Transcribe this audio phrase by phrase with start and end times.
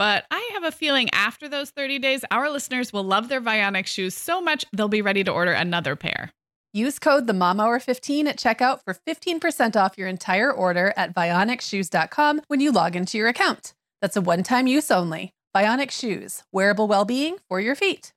[0.00, 3.84] But I have a feeling after those 30 days, our listeners will love their Vionic
[3.84, 6.30] shoes so much they'll be ready to order another pair.
[6.72, 11.14] Use code the Mom Hour 15 at checkout for 15% off your entire order at
[11.14, 13.74] vionicshoes.com when you log into your account.
[14.00, 15.34] That's a one-time use only.
[15.54, 18.14] Vionic Shoes, wearable well-being for your feet.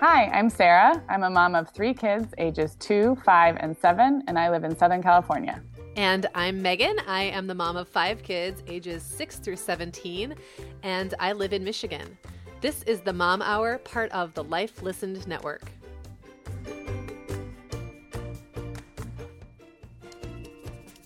[0.00, 1.02] Hi, I'm Sarah.
[1.08, 4.76] I'm a mom of three kids, ages two, five, and seven, and I live in
[4.76, 5.62] Southern California.
[5.96, 6.98] And I'm Megan.
[7.06, 10.34] I am the mom of five kids, ages 6 through 17,
[10.82, 12.18] and I live in Michigan.
[12.60, 15.72] This is the Mom Hour, part of the Life Listened Network.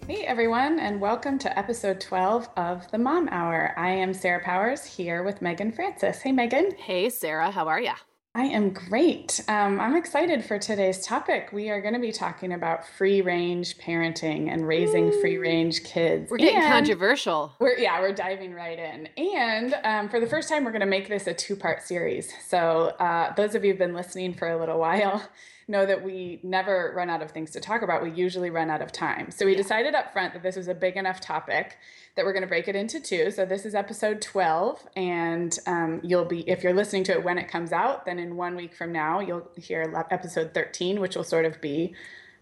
[0.08, 3.72] Hey everyone, and welcome to episode 12 of the Mom Hour.
[3.76, 6.20] I am Sarah Powers here with Megan Francis.
[6.20, 6.72] Hey Megan.
[6.76, 7.92] Hey Sarah, how are you?
[8.32, 9.42] I am great.
[9.48, 11.48] Um, I'm excited for today's topic.
[11.52, 15.20] We are going to be talking about free range parenting and raising Ooh.
[15.20, 16.30] free range kids.
[16.30, 17.56] We're getting and controversial.
[17.58, 19.08] We're yeah, we're diving right in.
[19.16, 22.32] And um, for the first time, we're going to make this a two part series.
[22.46, 25.28] So uh, those of you who've been listening for a little while
[25.70, 28.02] know that we never run out of things to talk about.
[28.02, 29.30] We usually run out of time.
[29.30, 29.58] So we yeah.
[29.58, 31.78] decided up front that this was a big enough topic
[32.16, 33.30] that we're going to break it into two.
[33.30, 37.38] So this is episode 12, and um, you'll be, if you're listening to it when
[37.38, 41.24] it comes out, then in one week from now, you'll hear episode 13, which will
[41.24, 41.94] sort of be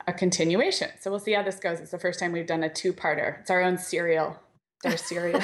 [0.06, 0.89] a continuation.
[0.99, 1.81] So we'll see how this goes.
[1.81, 3.41] It's the first time we've done a two parter.
[3.41, 4.41] It's our own serial.
[4.84, 5.41] Our serial.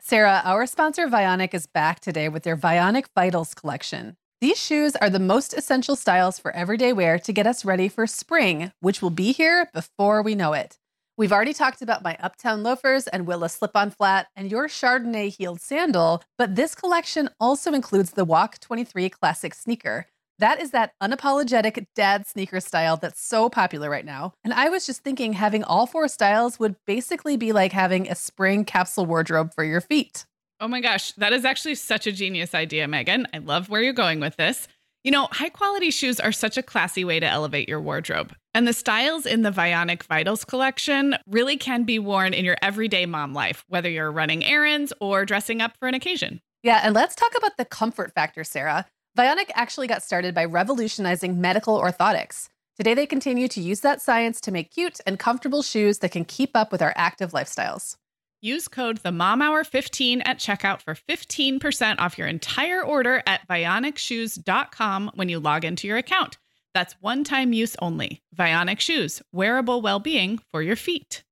[0.00, 4.16] Sarah, our sponsor Vionic is back today with their Vionic Vitals collection.
[4.46, 8.06] These shoes are the most essential styles for everyday wear to get us ready for
[8.06, 10.78] spring, which will be here before we know it.
[11.16, 15.36] We've already talked about my Uptown loafers and Willa slip on flat and your Chardonnay
[15.36, 20.06] heeled sandal, but this collection also includes the Walk 23 Classic sneaker.
[20.38, 24.34] That is that unapologetic dad sneaker style that's so popular right now.
[24.44, 28.14] And I was just thinking having all four styles would basically be like having a
[28.14, 30.24] spring capsule wardrobe for your feet.
[30.58, 33.26] Oh my gosh, that is actually such a genius idea, Megan.
[33.34, 34.68] I love where you're going with this.
[35.04, 38.34] You know, high quality shoes are such a classy way to elevate your wardrobe.
[38.54, 43.04] And the styles in the Vionic Vitals collection really can be worn in your everyday
[43.04, 46.40] mom life, whether you're running errands or dressing up for an occasion.
[46.62, 48.86] Yeah, and let's talk about the comfort factor, Sarah.
[49.16, 52.48] Vionic actually got started by revolutionizing medical orthotics.
[52.76, 56.24] Today, they continue to use that science to make cute and comfortable shoes that can
[56.24, 57.96] keep up with our active lifestyles.
[58.42, 63.48] Use code the Mom Hour 15 at checkout for 15% off your entire order at
[63.48, 66.36] vionicshoes.com when you log into your account.
[66.74, 68.22] That's one time use only.
[68.36, 71.24] Vionic Shoes, wearable well being for your feet.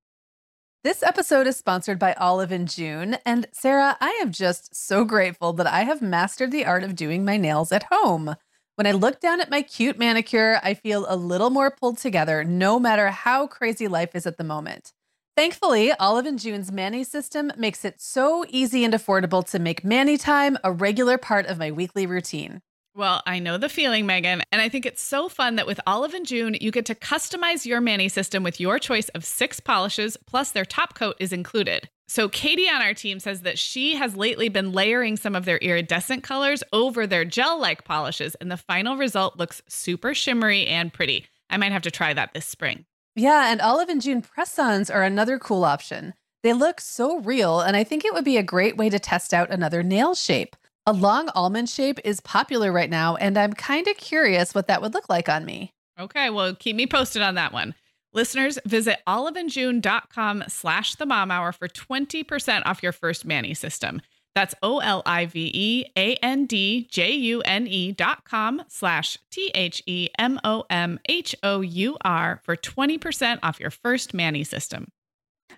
[0.83, 3.17] This episode is sponsored by Olive and June.
[3.23, 7.23] And Sarah, I am just so grateful that I have mastered the art of doing
[7.23, 8.35] my nails at home.
[8.75, 12.43] When I look down at my cute manicure, I feel a little more pulled together
[12.43, 14.91] no matter how crazy life is at the moment.
[15.35, 20.17] Thankfully, Olive and June's Mani system makes it so easy and affordable to make Mani
[20.17, 22.61] time a regular part of my weekly routine.
[22.95, 26.13] Well, I know the feeling, Megan, and I think it's so fun that with Olive
[26.13, 30.15] and June, you get to customize your Mani system with your choice of six polishes,
[30.25, 31.89] plus their top coat is included.
[32.07, 35.57] So, Katie on our team says that she has lately been layering some of their
[35.57, 40.93] iridescent colors over their gel like polishes, and the final result looks super shimmery and
[40.93, 41.25] pretty.
[41.49, 42.85] I might have to try that this spring.
[43.17, 46.13] Yeah, and Olive and June press-ons are another cool option.
[46.43, 49.33] They look so real, and I think it would be a great way to test
[49.33, 50.57] out another nail shape.
[50.85, 54.81] A long almond shape is popular right now, and I'm kind of curious what that
[54.81, 55.71] would look like on me.
[55.97, 57.73] Okay, well, keep me posted on that one.
[58.11, 64.01] Listeners, visit oliveandjune.com slash the mom hour for 20% off your first Mani system.
[64.35, 68.61] That's O L I V E A N D J U N E dot com
[68.67, 73.71] slash T H E M O M H O U R for 20% off your
[73.71, 74.89] first Mani system.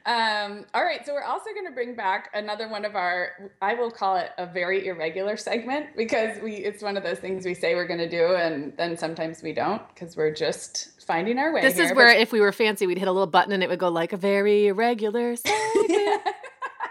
[0.06, 3.74] Um, all right, so we're also going to bring back another one of our, I
[3.74, 7.54] will call it a very irregular segment because we it's one of those things we
[7.54, 11.52] say we're going to do and then sometimes we don't because we're just finding our
[11.52, 11.60] way.
[11.62, 13.62] This here, is where but- if we were fancy, we'd hit a little button and
[13.64, 16.22] it would go like a very irregular segment.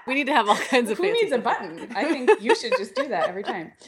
[0.06, 1.88] We need to have all kinds of Who needs a button?
[1.94, 3.72] I think you should just do that every time.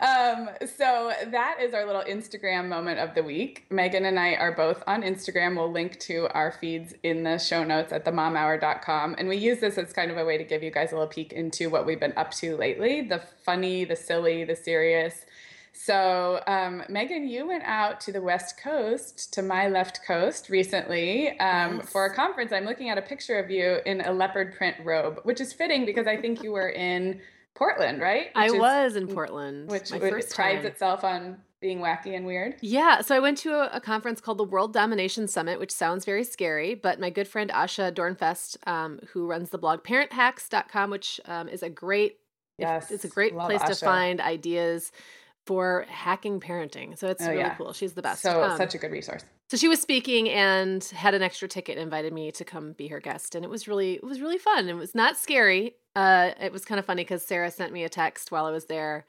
[0.00, 3.66] Um, so that is our little Instagram moment of the week.
[3.70, 5.56] Megan and I are both on Instagram.
[5.56, 9.16] We'll link to our feeds in the show notes at themomhour.com.
[9.18, 11.08] And we use this as kind of a way to give you guys a little
[11.08, 15.24] peek into what we've been up to lately the funny, the silly, the serious.
[15.72, 21.30] So, um, Megan, you went out to the West Coast, to my left coast recently
[21.40, 21.90] um, Yes.
[21.90, 22.52] for a conference.
[22.52, 25.84] I'm looking at a picture of you in a leopard print robe, which is fitting
[25.86, 27.20] because I think you were in
[27.54, 28.26] Portland, right?
[28.34, 29.70] I is- was in Portland.
[29.70, 30.66] which my which first prides time.
[30.66, 32.56] itself on being wacky and weird.
[32.60, 36.04] Yeah, so I went to a, a conference called the World Domination Summit, which sounds
[36.04, 41.20] very scary, but my good friend Asha Dornfest, um, who runs the blog parenthacks.com, which
[41.24, 42.18] um, is a great
[42.58, 44.92] Yes, it's a great place to find ideas
[45.46, 46.96] for hacking parenting.
[46.98, 47.54] So it's Oh, really yeah.
[47.56, 47.72] cool.
[47.72, 48.22] She's the best.
[48.22, 49.24] So Um, such a good resource.
[49.50, 53.00] so she was speaking and had an extra ticket invited me to come be her
[53.00, 56.52] guest and it was really it was really fun it was not scary uh it
[56.52, 59.04] was kind of funny because sarah sent me a text while i was there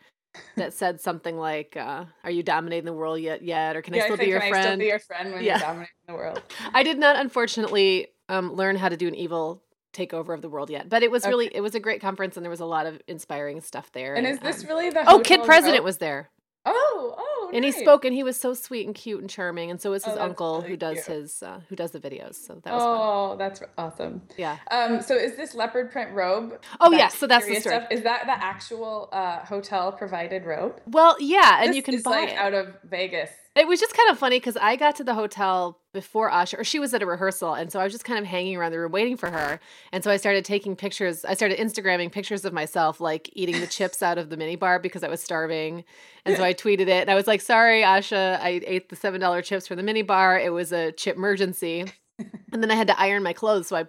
[0.58, 3.98] that said something like uh are you dominating the world yet yet or can i
[3.98, 4.54] yeah, still said, be your friend?
[4.54, 5.52] can I still be your friend when Yeah.
[5.60, 6.42] you're dominating the world?
[6.74, 9.64] I did not unfortunately um learn how to do an evil
[9.94, 12.44] takeover of the world yet but it was really it was a great conference and
[12.44, 15.20] there was a lot of inspiring stuff there And is this um, really the oh
[15.20, 16.30] kid president was there
[16.66, 19.82] Oh, oh, and he spoke and he was so sweet and cute and charming and
[19.82, 21.08] so was Oh, his that's uncle really who does cute.
[21.18, 24.22] his uh, who does the videos so that was fun Oh, that's awesome.
[24.38, 26.62] yeah Um, so is this leopard print robe?
[26.80, 27.76] Oh, yeah, so that's the story.
[27.76, 30.80] Stuff, is that the actual uh, hotel provided robe?
[30.88, 32.38] Well, yeah, and This you can is buy like it.
[32.38, 33.30] out of Vegas.
[33.56, 36.64] It was just kind of funny because I got to the hotel before Asha, or
[36.64, 38.80] she was at a rehearsal, and so I was just kind of hanging around the
[38.80, 39.60] room waiting for her.
[39.92, 41.24] And so I started taking pictures.
[41.24, 45.04] I started Instagramming pictures of myself, like eating the chips out of the minibar because
[45.04, 45.84] I was starving.
[46.26, 49.22] And so I tweeted it, and I was like, "Sorry, Asha, I ate the seven
[49.22, 50.44] dollar chips from the minibar.
[50.44, 51.86] It was a chip emergency."
[52.20, 53.86] and then I had to iron my clothes, so I,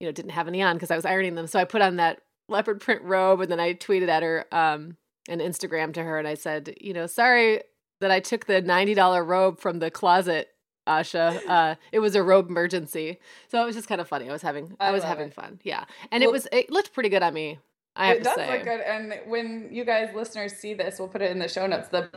[0.00, 1.46] you know, didn't have any on because I was ironing them.
[1.46, 4.96] So I put on that leopard print robe, and then I tweeted at her um,
[5.28, 7.60] an Instagram to her, and I said, you know, sorry
[8.04, 10.50] that I took the $90 robe from the closet,
[10.86, 11.40] Asha.
[11.48, 13.18] Uh, it was a robe emergency.
[13.48, 14.28] So it was just kind of funny.
[14.28, 15.34] I was having I, I was having it.
[15.34, 15.58] fun.
[15.64, 15.84] Yeah.
[16.12, 17.58] And it was it looked pretty good on me.
[17.96, 18.52] I have it to does say.
[18.52, 21.64] look good, and when you guys listeners see this, we'll put it in the show
[21.66, 21.88] notes.
[21.88, 22.10] the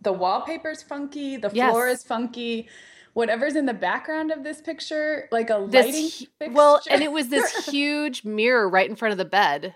[0.00, 1.36] The wallpaper's funky.
[1.36, 1.70] The Yes.
[1.70, 2.68] floor is funky.
[3.14, 6.08] Whatever's in the background of this picture, like a This lighting.
[6.38, 6.54] fixture.
[6.54, 9.74] well, and it was this huge mirror right in front of the bed,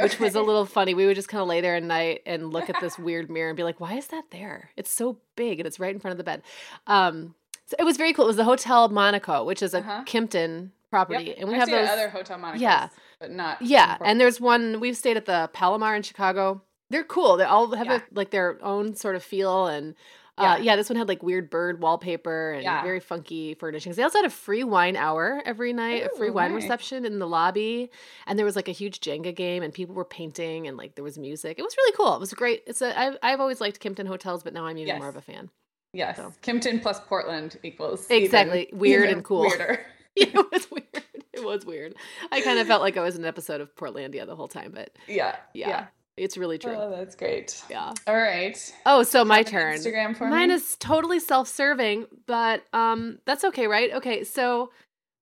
[0.00, 0.94] which was a little funny.
[0.94, 3.48] We would just kind of lay there at night and look at this weird mirror
[3.50, 4.70] and be like, "Why is that there?
[4.76, 6.42] It's so big and it's right in front of the bed."
[6.86, 7.34] Um,
[7.66, 8.24] so it was very cool.
[8.24, 10.02] It was the Hotel Monaco, which is a Uh-huh.
[10.06, 11.36] Kimpton property, Yep.
[11.40, 11.88] and we I've have those.
[11.88, 12.88] other hotel Monaco's, Yeah.
[13.20, 13.60] but not.
[13.60, 16.62] Yeah, in and there's one we've stayed at the Palomar in Chicago.
[16.90, 17.36] They're cool.
[17.36, 17.96] They all have Yeah.
[17.96, 19.94] a, like their own sort of feel, and
[20.38, 20.56] uh, Yeah.
[20.58, 20.76] yeah.
[20.76, 22.82] this one had like weird bird wallpaper and Yeah.
[22.82, 23.96] very funky furnishings.
[23.96, 26.62] They also had a free wine hour every night, a free Ooh, wine nice.
[26.62, 27.90] reception in the lobby,
[28.26, 31.04] and there was like a huge Jenga game, and people were painting, and like there
[31.04, 31.58] was music.
[31.58, 32.14] It was really cool.
[32.14, 32.62] It was great.
[32.66, 34.98] It's a I've, I've always liked Kimpton hotels, but now I'm even Yes.
[35.00, 35.50] more of a fan.
[35.92, 36.32] Yes, So.
[36.42, 38.68] Kimpton plus Portland equals even- Exactly.
[38.72, 39.40] Weird even and cool.
[39.42, 39.80] Weirder.
[40.16, 41.04] it was weird.
[41.32, 41.94] It was weird.
[42.32, 44.72] I kind of felt like I was in an episode of Portlandia the whole time,
[44.74, 45.36] but Yeah.
[45.54, 45.86] yeah,
[46.18, 46.74] it's really true.
[46.74, 47.62] Oh, that's great.
[47.70, 47.92] Yeah.
[48.06, 48.74] All right.
[48.86, 49.78] Oh, so my turn.
[49.78, 50.54] Instagram for Mine me.
[50.54, 53.92] is totally self-serving, but um that's okay, right?
[53.92, 54.70] Okay, so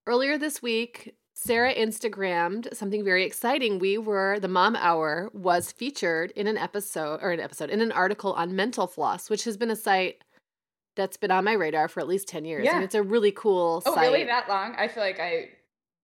[0.06, 3.78] earlier this week, Sarah Instagrammed something very exciting.
[3.78, 7.92] We were the Mom Hour was featured in an episode or an episode in an
[7.92, 10.22] article on mental floss, which has been a site
[10.96, 12.64] that's been on my radar for at least 10 years.
[12.64, 12.76] Yeah.
[12.76, 13.92] And it's a really cool site.
[13.92, 14.10] Oh, site.
[14.10, 14.24] really?
[14.24, 14.74] That long?
[14.76, 15.50] I feel like I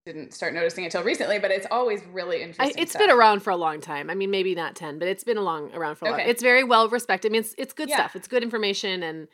[0.04, 2.82] didn't start noticing it till recently, but it's always really I, interesting.
[2.82, 3.00] it's stuff.
[3.00, 4.10] been around for a long time.
[4.10, 6.20] I mean, maybe not ten, but it's been a long around for a long.
[6.20, 6.28] Okay.
[6.30, 7.30] It's very well respected.
[7.30, 7.96] I mean, it's it's good Yeah.
[7.96, 8.16] stuff.
[8.16, 9.28] It's good information, and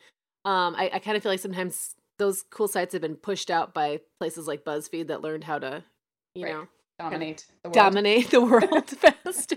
[0.45, 3.73] um, I, I kind of feel like sometimes those cool sites have been pushed out
[3.73, 5.83] by places like BuzzFeed that learned how to,
[6.35, 6.53] you Right.
[6.53, 6.67] know,
[6.99, 7.73] dominate the world.
[7.73, 8.89] dominate the world
[9.23, 9.55] faster.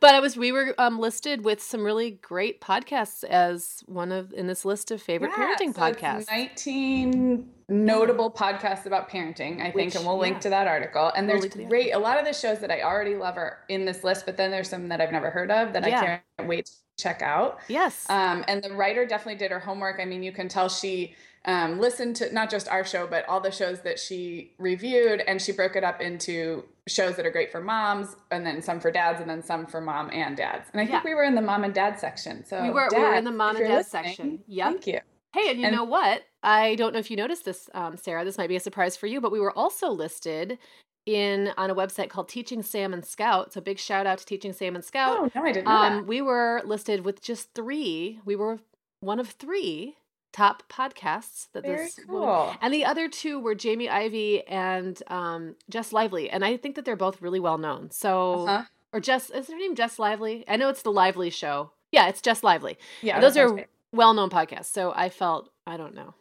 [0.00, 4.32] But I was we were um, listed with some really great podcasts as one of
[4.32, 6.26] in this list of favorite Yeah, parenting so podcasts.
[6.30, 10.40] 19 notable podcasts about parenting, I think, Which- and we'll link yeah.
[10.40, 11.12] to that article.
[11.14, 13.58] And We'll there's the great, a lot of the shows that I already love are
[13.68, 16.00] in this list, but then there's some that I've never heard of that Yeah.
[16.00, 17.60] I can't wait to check out.
[17.68, 18.08] Yes.
[18.10, 20.00] Um, and the writer definitely did her homework.
[20.00, 21.14] I mean, you can tell she
[21.44, 25.40] um, listened to not just our show, but all the shows that she reviewed, and
[25.42, 28.90] she broke it up into shows that are great for moms, and then some for
[28.90, 30.68] dads, and then some for mom and dads.
[30.72, 31.10] And I think Yeah.
[31.10, 32.44] we were in the mom and dad section.
[32.44, 34.42] So We were- we were in the mom and dad section.
[34.46, 34.66] Yep.
[34.72, 35.00] Thank you.
[35.34, 36.22] Hey, and you And- know what?
[36.42, 38.24] I don't know if you noticed this, um, Sarah.
[38.24, 40.58] This might be a surprise for you, but we were also listed
[41.06, 43.52] in on a website called Teaching Sam and Scout.
[43.52, 45.18] So big shout out to Teaching Sam and Scout.
[45.18, 46.06] Oh no, I didn't know Um, that.
[46.06, 48.20] we were listed with just three.
[48.24, 48.58] We were
[49.00, 49.96] one of three
[50.32, 55.56] top podcasts that Very this woman- and the other two were Jamie Ivey and um,
[55.68, 57.90] Jess Lively, and I think that they're both really well known.
[57.90, 58.64] So, Uh-huh.
[58.92, 60.44] or Jess is her name Jess Lively?
[60.48, 61.70] I know it's the Lively Show.
[61.92, 62.78] Yeah, it's Jess Lively.
[63.02, 63.66] Yeah, those are great.
[63.92, 64.66] well known podcasts.
[64.72, 66.14] So I felt I don't know.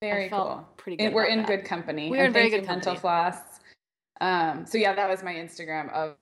[0.00, 0.68] very I felt cool.
[0.76, 1.04] pretty good.
[1.06, 1.46] And we're in that.
[1.46, 2.10] good company.
[2.10, 2.96] We're And in very good you, Mental.
[2.96, 3.36] Floss.
[4.20, 6.16] Um, so yeah, that was my Instagram of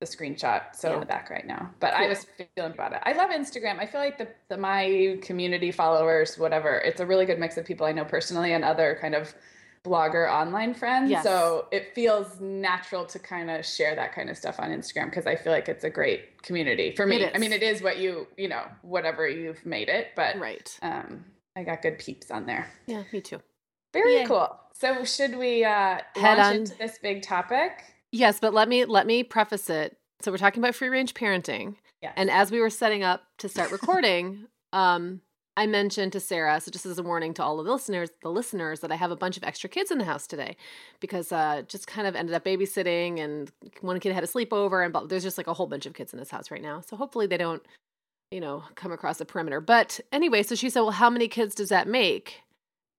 [0.00, 0.74] the screenshot.
[0.74, 0.94] So Yeah.
[0.94, 1.70] in the back right now.
[1.78, 2.08] But I Cool.
[2.08, 2.26] was
[2.56, 3.00] feeling about it.
[3.04, 3.78] I love Instagram.
[3.78, 7.64] I feel like the, the my community followers, whatever, it's a really good mix of
[7.64, 9.34] people I know personally and other kind of
[9.84, 11.10] blogger online friends.
[11.10, 11.22] Yes.
[11.22, 15.26] So it feels natural to kind of share that kind of stuff on Instagram because
[15.26, 17.26] I feel like it's a great community for me.
[17.34, 20.78] I mean, it is what you, you know, whatever you've made it, but Right.
[20.82, 21.24] um,
[21.56, 22.68] I got good peeps on there.
[22.86, 23.40] Yeah, me too.
[23.92, 24.26] Very Yay.
[24.26, 24.54] cool.
[24.74, 26.54] So should we uh, Head launch on.
[26.56, 27.72] into this big topic?
[28.12, 29.96] Yes, but let me let me preface it.
[30.20, 31.76] So we're talking about free range parenting.
[32.02, 32.12] Yes.
[32.16, 35.20] And as we were setting up to start recording, um,
[35.56, 38.30] I mentioned to Sarah, so just as a warning to all of the listeners, the
[38.30, 40.56] listeners, that I have a bunch of extra kids in the house today
[41.00, 43.50] because uh, just kind of ended up babysitting, and
[43.80, 46.18] one kid had a sleepover, and there's just like a whole bunch of kids in
[46.18, 46.80] this house right now.
[46.80, 47.62] So hopefully they don't,
[48.30, 49.60] you know, come across the perimeter.
[49.60, 52.42] But anyway, so she said, "Well, how many kids does that make?"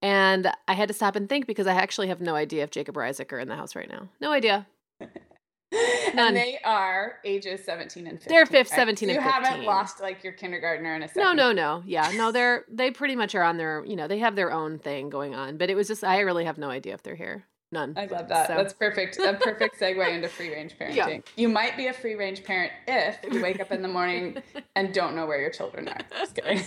[0.02, 2.98] And I had to stop and think because I actually have no idea if Jacob
[2.98, 4.10] or Isaac are in the house right now.
[4.20, 4.68] No idea.
[6.14, 6.28] None.
[6.28, 8.30] and they are ages 17 and 15.
[8.36, 8.78] They're fif- right?
[8.80, 11.24] 17 So and you haven't lost like your kindergartner in a second.
[11.24, 11.84] No, no, no.
[11.86, 12.34] Yeah, no.
[12.34, 13.86] They're they pretty much are on their.
[13.86, 15.56] You know, they have their own thing going on.
[15.58, 17.46] But it was just I really have no idea if they're here.
[17.72, 17.94] None.
[17.98, 18.48] I love that.
[18.48, 19.18] So- That's perfect.
[19.20, 20.96] A perfect segue into free range parenting.
[20.96, 21.20] Yeah.
[21.38, 24.44] You might be a free range parent if you wake up in the morning
[24.76, 25.98] and don't know where your children are.
[26.12, 26.62] Just kidding.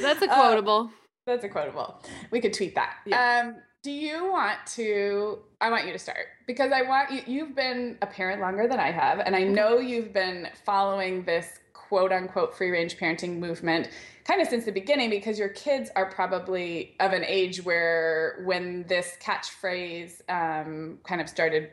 [0.00, 0.90] That's a Uh, quotable.
[1.26, 2.00] That's a quotable.
[2.30, 2.98] We could tweet that.
[3.04, 3.42] Yeah.
[3.46, 5.38] Um, do you want to?
[5.60, 7.22] I want you to start because I want you.
[7.26, 9.54] You've been a parent longer than I have, and I Mm-hmm.
[9.54, 13.88] know you've been following this quote unquote free range parenting movement
[14.24, 18.84] kind of since the beginning because your kids are probably of an age where when
[18.84, 21.70] this catchphrase um, kind of started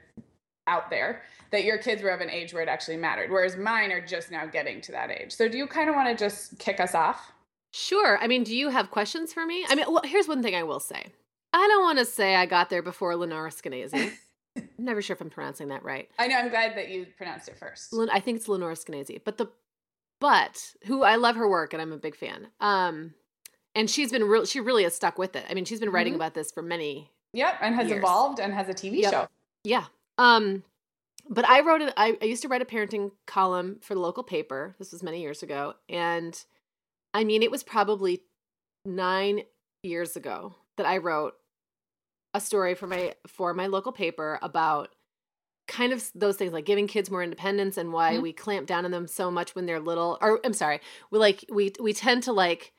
[0.66, 1.22] out there
[1.52, 4.32] that your kids were of an age where it actually mattered whereas mine are just
[4.32, 6.96] now getting to that age so do you kind of want to just kick us
[6.96, 7.32] off
[7.74, 8.18] Sure.
[8.20, 9.66] I mean, do you have questions for me?
[9.70, 11.08] I mean, well, here's one thing I will say.
[11.54, 14.12] I don't want to say I got there before Lenora Skenazy.
[14.58, 16.10] I'm never sure if I'm pronouncing that right.
[16.18, 19.22] i know i'm glad that you pronounced it first Len- I think it's Lenora Skenazy,
[19.24, 19.48] but the
[20.20, 22.48] but who I love her work and I'm a big fan.
[22.60, 23.14] Um,
[23.76, 24.46] and she's been real.
[24.46, 25.46] She really has stuck with it.
[25.48, 26.16] I mean, she's been writing Mhm.
[26.18, 28.00] about this for many Yep, and has years.
[28.00, 29.12] evolved and has a TV Yep.
[29.12, 29.28] show.
[29.64, 29.86] Yeah.
[30.18, 30.64] Um,
[31.30, 31.94] but I wrote it.
[31.96, 34.76] I, I used to write a parenting column for the local paper.
[34.80, 36.44] This was many years ago, and
[37.14, 38.24] I mean, it was probably
[38.86, 39.44] nine
[39.84, 41.34] years ago that I wrote
[42.34, 44.90] a story for my for my local paper about
[45.68, 48.22] kind of those things like giving kids more independence and why Mhm.
[48.22, 50.80] we clamp down on them so much when they're little or i'm sorry
[51.12, 52.74] we like we we tend to like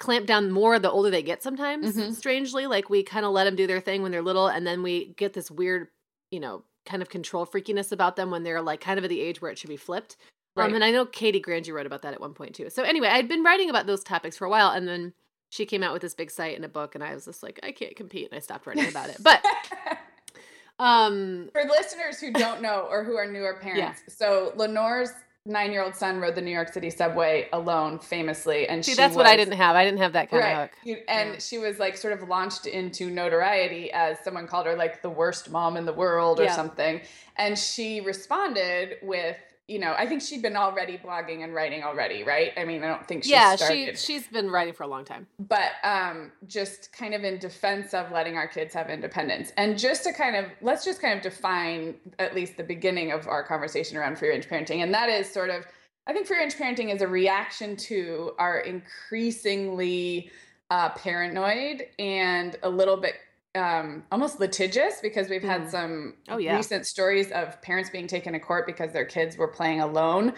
[0.00, 2.12] clamp down more the older they get sometimes Mhm.
[2.14, 4.82] strangely like we kind of let them do their thing when they're little and then
[4.82, 5.88] we get this weird
[6.32, 9.20] you know kind of control freakiness about them when they're like kind of at the
[9.20, 10.16] age where it should be flipped
[10.56, 10.66] Right.
[10.66, 13.08] um and i know katie granger wrote about that at one point too so anyway
[13.08, 15.12] i'd been writing about those topics for a while and then
[15.52, 17.60] she came out with this big site and a book and i was just like
[17.62, 19.44] i can't compete and i stopped writing about it but
[20.78, 25.10] um for listeners who don't know or who are newer parents, so Lenore's
[25.44, 29.26] nine-year-old son rode the New York City subway alone, famously, and see she that's what
[29.26, 30.52] i didn't have i didn't have that kind Right.
[30.52, 31.38] of hook And Yeah.
[31.38, 35.50] she was like sort of launched into notoriety as someone called her like the worst
[35.50, 36.54] mom in the world or Yeah.
[36.56, 37.00] something.
[37.36, 39.36] And she responded with,
[39.68, 42.52] you know, I think she'd been already blogging and writing already, right?
[42.56, 43.98] I mean, I don't think she yeah started.
[43.98, 47.92] she she's been writing for a long time but um, just kind of in defense
[47.94, 49.52] of letting our kids have independence.
[49.56, 53.26] And just to kind of, let's just kind of define at least the beginning of
[53.28, 54.82] our conversation around free range parenting.
[54.82, 55.66] And that is sort of,
[56.06, 60.30] I think free range parenting is a reaction to our increasingly
[60.70, 63.16] uh, paranoid and a little bit
[63.54, 65.70] um, almost litigious because we've had Mhm.
[65.70, 66.56] some Oh, yeah.
[66.56, 70.34] recent stories of parents being taken to court because their kids were playing alone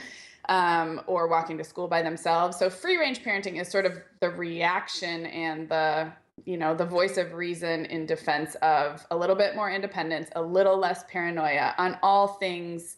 [0.49, 2.59] um, or walking to school by themselves.
[2.59, 6.13] So free range parenting is sort of the reaction and the
[6.45, 10.43] you know the voice of reason in defense of a little bit more independence, a
[10.43, 12.97] little less paranoia on all things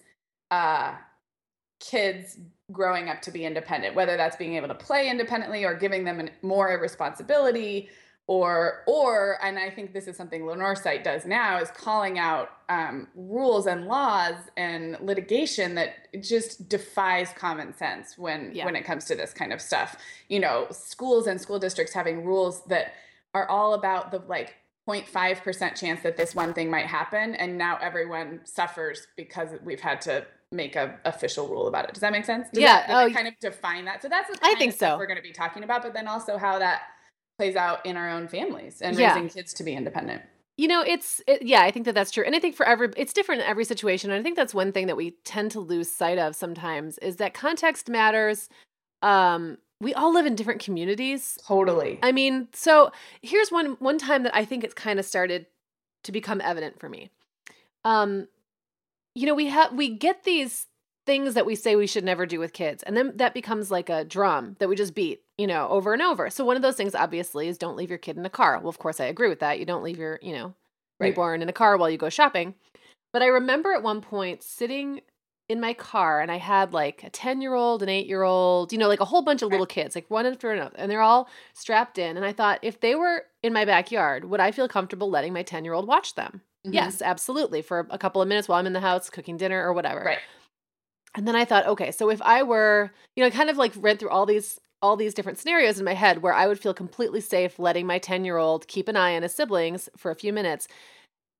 [0.50, 0.94] uh,
[1.80, 2.38] kids
[2.73, 6.18] growing up to be independent, whether that's being able to play independently or giving them
[6.18, 7.90] an, more responsibility
[8.28, 12.50] or or and i think this is something lenore's site does now is calling out
[12.68, 18.64] um, rules and laws and litigation that just defies common sense when Yeah.
[18.64, 19.97] when it comes to this kind of stuff
[20.28, 22.95] you know schools and school districts having rules that
[23.35, 24.56] are all about the like
[24.88, 30.00] 0.5% chance that this one thing might happen and now everyone suffers because we've had
[30.00, 33.12] to make a official rule about it does that make sense does Yeah, that, oh,
[33.12, 34.97] kind of define that so that's the I think so.
[34.97, 36.83] we're going to be talking about but then also how that
[37.38, 39.14] plays out in our own families and Yeah.
[39.14, 40.22] raising kids to be independent
[40.58, 42.24] You know, it's it, yeah, I think that that's true.
[42.24, 44.10] And I think for every it's different in every situation.
[44.10, 47.16] And I think that's one thing that we tend to lose sight of sometimes is
[47.16, 48.48] that context matters.
[49.02, 51.36] Um we all live in different communities.
[51.46, 52.90] totally I mean, so
[53.20, 55.44] here's one one time that I think it's kind of started
[56.04, 57.10] to become evident for me.
[57.84, 58.28] Um
[59.14, 60.66] you know, we have we get these
[61.06, 63.88] things that we say we should never do with kids and then that becomes like
[63.88, 66.28] a drum that we just beat, you know, over and over.
[66.30, 68.58] So one of those things obviously is don't leave your kid in a car.
[68.58, 69.58] Well, of course I agree with that.
[69.60, 70.54] You don't leave your, you know,
[70.98, 71.08] Right.
[71.10, 72.54] newborn in a car while you go shopping.
[73.12, 75.00] But I remember at one point sitting
[75.48, 78.72] in my car and I had like a 10 year old, an eight year old,
[78.72, 81.02] you know, like a whole bunch of little kids, like one after another, and they're
[81.02, 82.16] all strapped in.
[82.16, 85.42] And I thought, if they were in my backyard, would I feel comfortable letting my
[85.44, 86.42] 10 year old watch them?
[86.66, 86.72] Mhm.
[86.75, 87.62] Yes, absolutely.
[87.62, 90.04] For a couple of minutes while I'm in the house cooking dinner or whatever.
[90.04, 90.18] right
[91.16, 93.73] And then I thought, okay, so if I were, you know, I kind of like
[93.76, 96.75] read through all these all these different scenarios in my head where I would feel
[96.75, 100.68] completely safe letting my 10-year-old keep an eye on his siblings for a few minutes.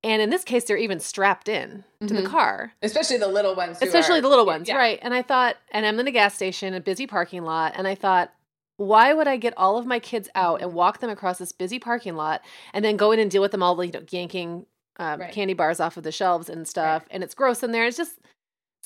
[0.03, 2.31] And in this case, they're even strapped in to the Mhm.
[2.31, 2.73] car.
[2.83, 4.77] especially the little ones Especially are- the little ones, yeah.
[4.77, 4.99] right?
[5.03, 7.95] And I thought, and I'm in a gas station, a busy parking lot, and I
[7.95, 8.33] thought,
[8.79, 11.79] why would I get all of my kids out and walk them across this busy
[11.79, 12.43] parking lot
[12.73, 14.65] and then go in and deal with them all, the, you know, yanking
[14.99, 15.33] um, Right.
[15.33, 17.85] candy bars off of the shelves and stuff, and it's gross in there.
[17.85, 18.19] It's just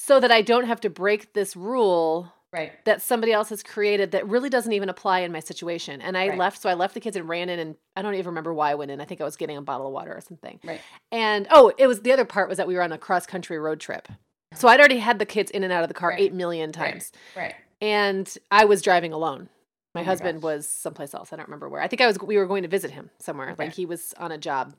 [0.02, 4.12] so that I don't have to break this rule right that somebody else has created
[4.12, 6.00] that really doesn't even apply in my situation.
[6.00, 6.38] And I Right.
[6.38, 8.70] left, so I left the kids and ran in, and I don't even remember why
[8.70, 9.00] I went in.
[9.00, 10.58] I think I was getting a bottle of water or something.
[10.64, 10.80] right
[11.12, 13.58] And oh, it was the other part was that we were on a cross country
[13.58, 14.08] road trip.
[14.54, 16.20] So I'd already had the kids in and out of the car Right.
[16.20, 17.12] eight million times.
[17.36, 19.48] right And I was driving alone.
[19.94, 20.44] My Oh husband gosh.
[20.44, 21.32] was someplace else.
[21.32, 21.82] I don't remember where.
[21.82, 23.50] I think I was we were going to visit him somewhere.
[23.50, 23.64] Okay.
[23.66, 24.74] Like he was on a job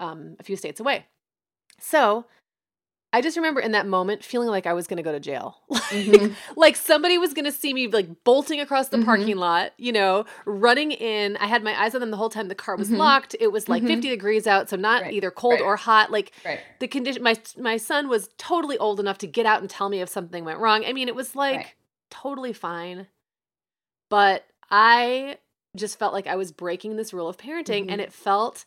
[0.00, 1.04] um, a few states away.
[1.78, 2.24] So
[3.16, 5.62] I just remember in that moment feeling like I was going to go to jail.
[5.86, 6.34] Mhm.
[6.56, 9.04] like somebody was going to see me like bolting across the Mhm.
[9.06, 11.36] parking lot, you know, running in.
[11.38, 12.48] I had my eyes on them the whole time.
[12.48, 12.98] The car was Mhm.
[12.98, 13.34] locked.
[13.40, 13.86] It was like Mhm.
[13.86, 15.14] 50 degrees out, so not Right.
[15.14, 15.62] either cold Right.
[15.62, 16.10] or hot.
[16.10, 19.70] Like right the condition my my son was totally old enough to get out and
[19.70, 20.84] tell me if something went wrong.
[20.84, 21.76] I mean, it was like
[22.10, 23.06] totally fine.
[24.10, 25.38] But I
[25.76, 28.64] just felt like I was breaking this rule of parenting and it felt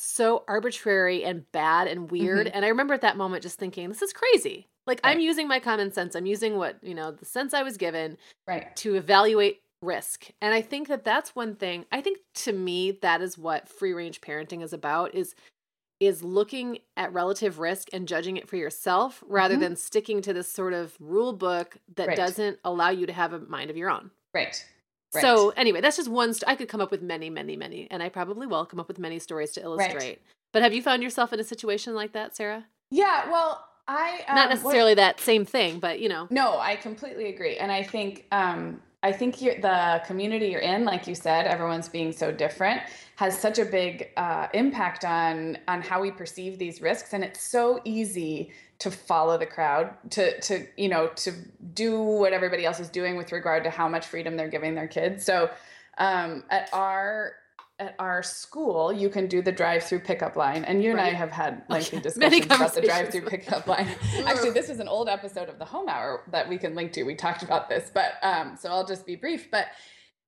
[0.00, 2.48] so arbitrary and bad and weird.
[2.48, 4.66] And I remember at that moment just thinking, this is crazy.
[4.86, 6.14] Like I'm using my common sense.
[6.14, 10.30] I'm using what, you know, the sense I was given right to evaluate risk.
[10.40, 11.84] And I think that that's one thing.
[11.92, 15.34] I think to me that is what free range parenting is about is
[16.00, 19.60] is looking at relative risk and judging it for yourself rather Mhm.
[19.60, 22.16] than sticking to this sort of rule book that Right.
[22.16, 24.10] doesn't allow you to have a mind of your own.
[24.32, 24.64] right
[25.14, 25.22] Right.
[25.22, 28.02] So anyway, that's just one st- I could come up with many many many and
[28.02, 30.20] I probably will come up with many stories to illustrate.
[30.52, 32.66] But have you found yourself in a situation like that, Sarah?
[32.92, 36.28] yeah well i um, Not what- necessarily that same thing, but you know.
[36.30, 41.06] No, I completely agree, and I think um, I think the community you're in, like
[41.06, 42.82] you said, everyone's being so different,
[43.16, 47.40] has such a big uh, impact on on how we perceive these risks, and it's
[47.40, 51.32] so easy to follow the crowd, to to you know to
[51.72, 54.88] do what everybody else is doing with regard to how much freedom they're giving their
[54.88, 55.24] kids.
[55.24, 55.50] So
[55.96, 57.34] um, at our
[57.80, 61.30] at our school, you can do the drive-through pickup line, and you and I have
[61.30, 63.88] had lengthy Many discussions about the drive-through pickup line.
[64.26, 67.02] Actually, this is an old episode of the Mom Hour that we can link to.
[67.02, 69.50] We talked about this, but um, so I'll just be brief.
[69.50, 69.68] But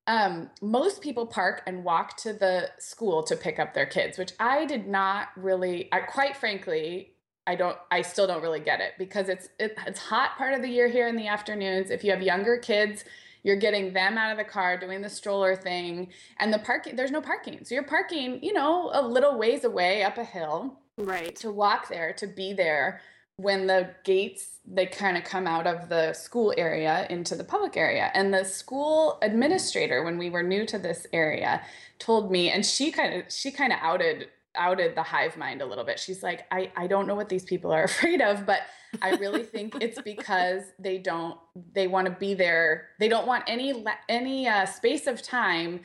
[0.06, 4.32] um, most people park and walk to the school to pick up their kids, which
[4.40, 5.88] I did not really.
[5.92, 7.12] I quite frankly,
[7.46, 7.76] I don't.
[7.90, 10.88] I still don't really get it because it's it, it's hot part of the year
[10.88, 11.90] here in the afternoons.
[11.90, 13.04] If you have younger kids.
[13.42, 16.96] You're getting them out of the car, doing the stroller thing, and the parking.
[16.96, 20.78] There's no parking, so you're parking, you know, a little ways away up a hill
[20.98, 21.34] Right.
[21.36, 23.00] to walk there to be there
[23.36, 27.76] when the gates they kind of come out of the school area into the public
[27.76, 31.62] area and the school administrator when we were new to this area
[31.98, 35.66] told me and she kind of she kind of outed outed the hive mind a
[35.66, 38.60] little bit she's like i i don't know what these people are afraid of but
[39.00, 41.38] i really think it's because they don't
[41.72, 45.80] they want to be there they don't want any any uh, space of time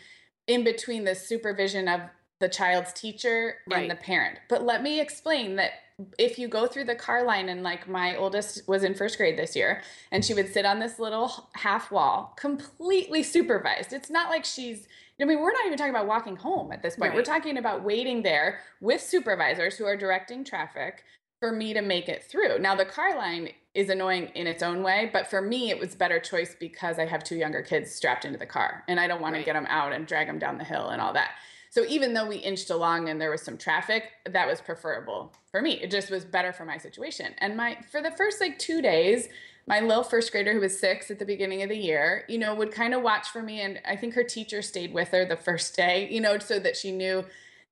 [0.47, 2.01] in between the supervision of
[2.39, 3.81] the child's teacher Right.
[3.81, 4.37] and the parent.
[4.47, 5.71] But let me explain that
[6.19, 9.37] if you go through the car line and like my oldest was in first grade
[9.37, 9.81] this year
[10.11, 13.93] and she would sit on this little half wall completely supervised.
[13.93, 14.87] It's not like she's
[15.19, 17.15] I mean, we're not even talking about walking home at this point.
[17.15, 21.03] We're talking about waiting there with supervisors who are directing traffic
[21.39, 22.59] for me to make it through.
[22.59, 25.95] Now, the car line is annoying in its own way, but for me, it was
[25.95, 29.19] better choice because I have two younger kids strapped into the car and I don't
[29.21, 29.39] want Right.
[29.39, 31.31] to get them out and drag them down the hill and all that.
[31.69, 35.61] So even though we inched along and there was some traffic, that was preferable for
[35.61, 35.73] me.
[35.73, 37.33] It just was better for my situation.
[37.39, 39.27] And my for the first like 2 days,
[39.67, 42.55] my little first grader who was 6 at the beginning of the year, you know,
[42.55, 45.35] would kind of watch for me and I think her teacher stayed with her the
[45.35, 47.25] first day, you know, so that she knew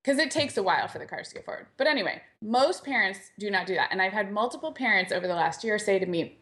[0.04, 1.66] because it takes a while for the cars to get forward.
[1.76, 3.88] But anyway, most parents do not do that.
[3.90, 6.38] And I've had multiple parents over the last year say to me,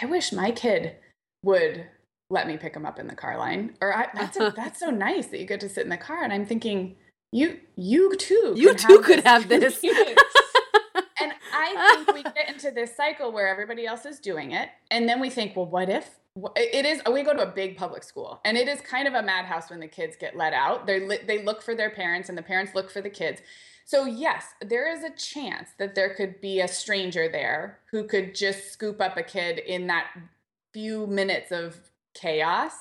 [0.00, 0.96] I wish my kid
[1.44, 1.86] would
[2.30, 3.74] let me pick him up in the car line.
[3.80, 6.22] Or I, that's a, that's so nice that you get to sit in the car.
[6.22, 6.96] And I'm thinking,
[7.32, 9.82] you you too, you too could have this.
[9.82, 15.08] and I think we get into this cycle where everybody else is doing it, and
[15.08, 16.18] then we think, well, what if?
[16.56, 17.02] It is.
[17.10, 19.80] We go to a big public school, and it is kind of a madhouse when
[19.80, 20.86] the kids get let out.
[20.86, 23.42] They they look for their parents, and the parents look for the kids.
[23.84, 28.34] So yes, there is a chance that there could be a stranger there who could
[28.34, 30.08] just scoop up a kid in that
[30.74, 31.87] few minutes of
[32.18, 32.72] chaos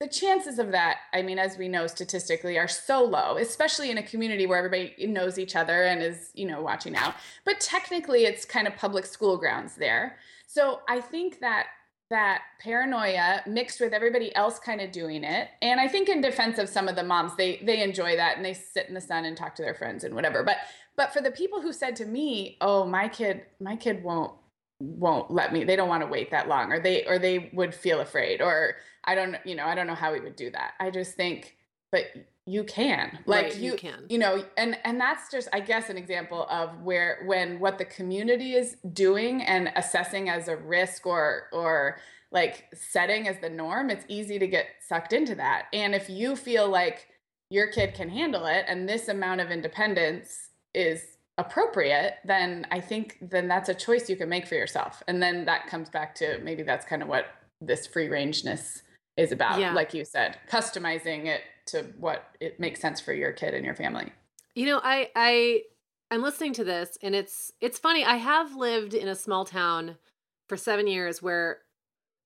[0.00, 3.98] the chances of that i mean as we know statistically are so low especially in
[3.98, 7.14] a community where everybody knows each other and is you know watching out.
[7.44, 10.16] But technically it's kind of public school grounds there.
[10.46, 11.66] So i think that
[12.10, 16.58] that paranoia mixed with everybody else kind of doing it and i think in defense
[16.58, 19.24] of some of the moms they they enjoy that and they sit in the sun
[19.24, 20.42] and talk to their friends and whatever.
[20.42, 20.58] But
[20.96, 24.32] but for the people who said to me oh my kid my kid won't
[24.84, 27.74] won't let me they don't want to wait that long or they or they would
[27.74, 30.74] feel afraid or i don't you know i don't know how we would do that.
[30.80, 31.56] I just think
[31.90, 32.06] but
[32.46, 34.04] you can like right, you, you can.
[34.08, 37.84] you know and and that's just i guess an example of where when what the
[37.86, 41.98] community is doing and assessing as a risk or or
[42.34, 45.66] like setting as the norm it's easy to get sucked into that.
[45.72, 47.06] And if you feel like
[47.48, 53.18] your kid can handle it and this amount of independence is appropriate, then I think
[53.20, 55.02] then that's a choice you can make for yourself.
[55.08, 57.26] And then that comes back to maybe that's kind of what
[57.60, 58.82] this free rangeness
[59.16, 59.58] is about.
[59.58, 59.72] Yeah.
[59.72, 63.74] Like you said, customizing it to what it makes sense for your kid and your
[63.74, 64.12] family.
[64.54, 65.62] You know, I I
[66.10, 68.04] I'm listening to this and it's it's funny.
[68.04, 69.96] I have lived in a small town
[70.48, 71.58] for 7 years where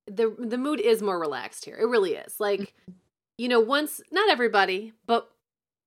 [0.06, 1.76] the the mood is more relaxed here.
[1.76, 2.40] It really is.
[2.40, 2.92] Like mm-hmm.
[3.38, 5.30] you know, once not everybody, but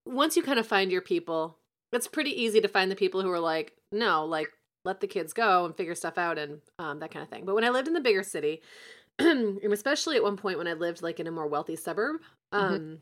[0.06, 1.60] once you kind of find your people,
[1.92, 4.48] it's pretty easy to find the people who are like, no, like
[4.86, 7.46] let the kids go and figure stuff out and um, that kind of thing.
[7.46, 8.62] But when I lived in the bigger city,
[9.20, 12.22] especially at one point when I lived like in a more wealthy suburb,
[12.54, 12.58] mm-hmm.
[12.58, 12.96] um, mm-hmm.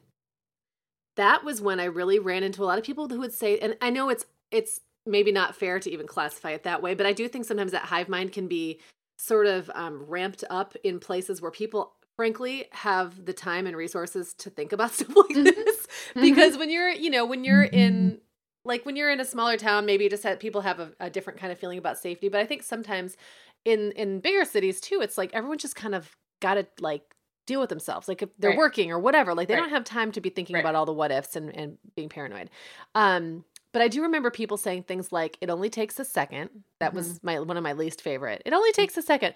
[1.15, 3.77] that was when I really ran into a lot of people who would say, and
[3.81, 7.13] I know it's it's maybe not fair to even classify it that way, but I
[7.13, 8.79] do think sometimes that hive mind can be
[9.17, 14.33] sort of um, ramped up in places where people frankly have the time and resources
[14.33, 15.43] to think about stuff like mm-hmm.
[15.43, 16.21] this mm-hmm.
[16.21, 18.19] because when you're you know when you're in
[18.65, 21.39] like when you're in a smaller town maybe just that people have a, a, different
[21.39, 23.17] kind of feeling about safety but i think sometimes
[23.65, 27.03] in in bigger cities too it's like everyone just kind of got to like
[27.45, 28.59] deal with themselves like if they're right.
[28.59, 29.61] working or whatever like they right.
[29.61, 30.59] don't have time to be thinking right.
[30.59, 32.49] about all the what ifs and, and being paranoid
[32.93, 36.89] um but i do remember people saying things like it only takes a second that
[36.89, 36.97] mm-hmm.
[36.97, 38.75] was my one of my least favorite it only mm.
[38.75, 39.33] takes a second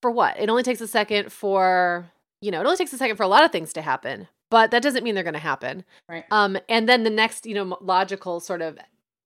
[0.00, 3.16] for what it only takes a second for you know it only takes a second
[3.16, 5.82] for a lot of things to happen but that doesn't mean they're going to happen.
[6.10, 6.26] Right.
[6.30, 8.78] Um, and then the next, you know, logical sort of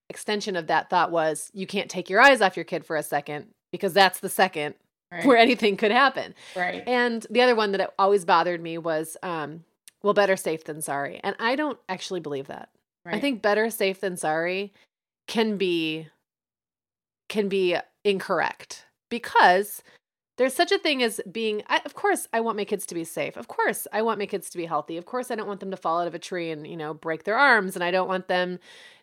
[0.08, 3.02] extension of that thought was you can't take your eyes off your kid for a
[3.02, 4.76] second because that's the second
[5.10, 5.26] right.
[5.26, 6.32] where anything could happen.
[6.54, 6.84] Right.
[6.86, 9.64] And the other one that always bothered me was, um,
[10.00, 11.20] well, better safe than sorry.
[11.24, 12.68] And I don't actually believe that.
[13.04, 13.16] Right.
[13.16, 14.72] I think better safe than sorry
[15.26, 16.06] can be
[17.28, 19.82] can be incorrect because
[20.36, 23.04] there's such a thing as being I, of course i want my kids to be
[23.04, 23.36] safe.
[23.36, 24.96] Of course i want my kids to be healthy.
[24.96, 26.94] Of course i don't want them to fall out of a tree and you know
[26.94, 28.58] break their arms and i don't want them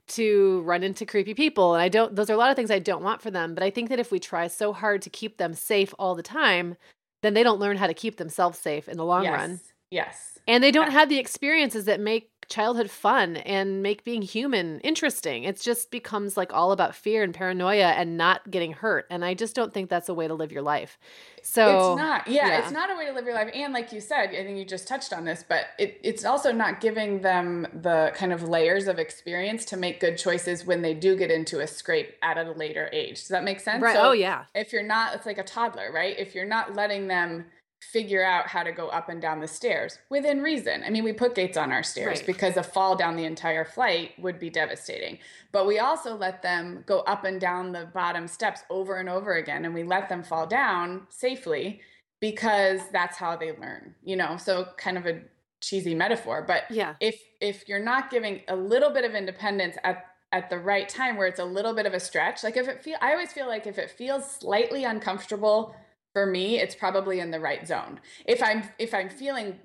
[0.06, 2.78] to run into creepy people and i don't those are a lot of things i
[2.78, 5.38] don't want for them but i think that if we try so hard to keep
[5.38, 6.76] them safe all the time
[7.24, 9.34] then they don't learn how to keep themselves safe in the long yes.
[9.34, 9.60] run.
[9.89, 10.38] Yes.
[10.48, 15.43] And they don't have the experiences that make childhood fun and make being human interesting.
[15.43, 19.06] It just becomes like all about fear and paranoia and not getting hurt.
[19.10, 20.97] And I just don't think that's a way to live your life.
[21.41, 22.27] So it's not.
[22.27, 23.49] Yeah, yeah, it's not a way to live your life.
[23.53, 26.51] And like you said, I think you just touched on this, but it, it's also
[26.51, 30.93] not giving them the kind of layers of experience to make good choices when they
[30.93, 33.19] do get into a scrape at a later age.
[33.19, 33.82] Does that make sense?
[33.82, 33.95] Right.
[33.95, 34.45] So oh yeah.
[34.56, 36.17] If you're not, it's like a toddler, right?
[36.17, 37.45] If you're not letting them
[37.91, 40.84] figure out how to go up and down the stairs within reason.
[40.86, 42.28] I mean, we put gates on our stairs right.
[42.28, 45.19] because a fall down the entire flight would be devastating.
[45.52, 49.34] But we also let them go up and down the bottom steps over and over
[49.34, 51.82] again and we let them fall down safely
[52.19, 53.96] because that's how they learn.
[54.04, 55.22] You know, so kind of a
[55.63, 56.96] cheesy metaphor, but yeah.
[57.00, 61.15] if if you're not giving a little bit of independence at at the right time
[61.15, 63.48] where it's a little bit of a stretch, like if it feel I always feel
[63.48, 65.76] like if it feels slightly uncomfortable
[66.13, 69.60] for me it's probably in the right zone if i'm if i'm feeling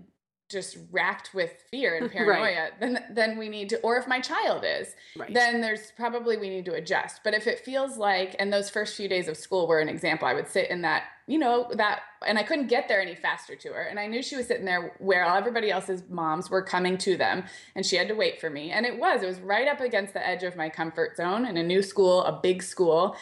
[0.48, 2.80] just racked with fear and paranoia, right.
[2.80, 5.32] then then we need to or if my child is, right.
[5.32, 7.20] then there's probably we need to adjust.
[7.22, 10.26] But if it feels like and those first few days of school were an example,
[10.26, 13.56] I would sit in that, you know, that and I couldn't get there any faster
[13.56, 13.82] to her.
[13.82, 17.16] And I knew she was sitting there where all everybody else's moms were coming to
[17.16, 18.70] them and she had to wait for me.
[18.70, 21.58] And it was, it was right up against the edge of my comfort zone in
[21.58, 23.16] a new school, a big school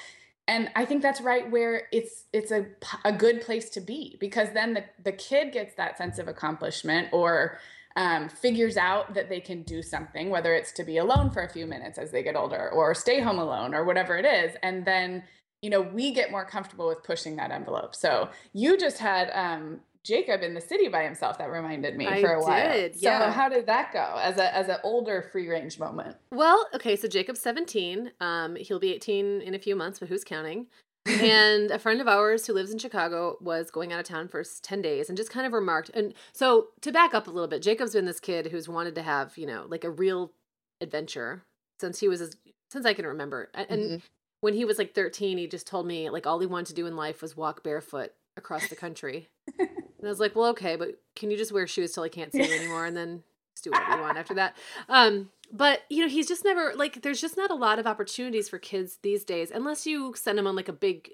[0.49, 2.67] and i think that's right where it's it's a,
[3.05, 7.09] a good place to be because then the, the kid gets that sense of accomplishment
[7.13, 7.59] or
[7.97, 11.49] um, figures out that they can do something whether it's to be alone for a
[11.49, 14.55] few minutes as they get older or stay home alone or whatever it is.
[14.63, 15.25] And then
[15.63, 17.95] you know we get more comfortable with pushing that envelope.
[17.95, 21.38] So you just had um, Jacob in the city by himself.
[21.38, 22.73] That reminded me I for a while.
[22.73, 23.27] Did, yeah.
[23.27, 26.16] So how did that go as a as an older free range moment?
[26.31, 28.12] Well, okay, so Jacob's 17.
[28.21, 30.66] Um, he'll be 18 in a few months, but who's counting?
[31.07, 34.42] and a friend of ours who lives in Chicago was going out of town for
[34.42, 35.88] 10 days and just kind of remarked.
[35.95, 39.03] And so to back up a little bit, Jacob's been this kid who's wanted to
[39.03, 40.33] have, you know, like a real
[40.81, 41.45] adventure
[41.81, 42.37] since he was as,
[42.73, 43.51] since I can remember.
[43.55, 43.97] And mm-hmm.
[44.40, 46.87] when he was like 13, he just told me like all he wanted to do
[46.87, 49.29] in life was walk barefoot across the country.
[49.99, 52.33] And I was like, well, okay, but can you just wear shoes till I can't
[52.33, 53.23] see you anymore, and then
[53.55, 54.57] just do whatever you want after that?
[54.89, 57.03] Um, but you know, he's just never like.
[57.03, 60.47] There's just not a lot of opportunities for kids these days, unless you send them
[60.47, 61.11] on like a big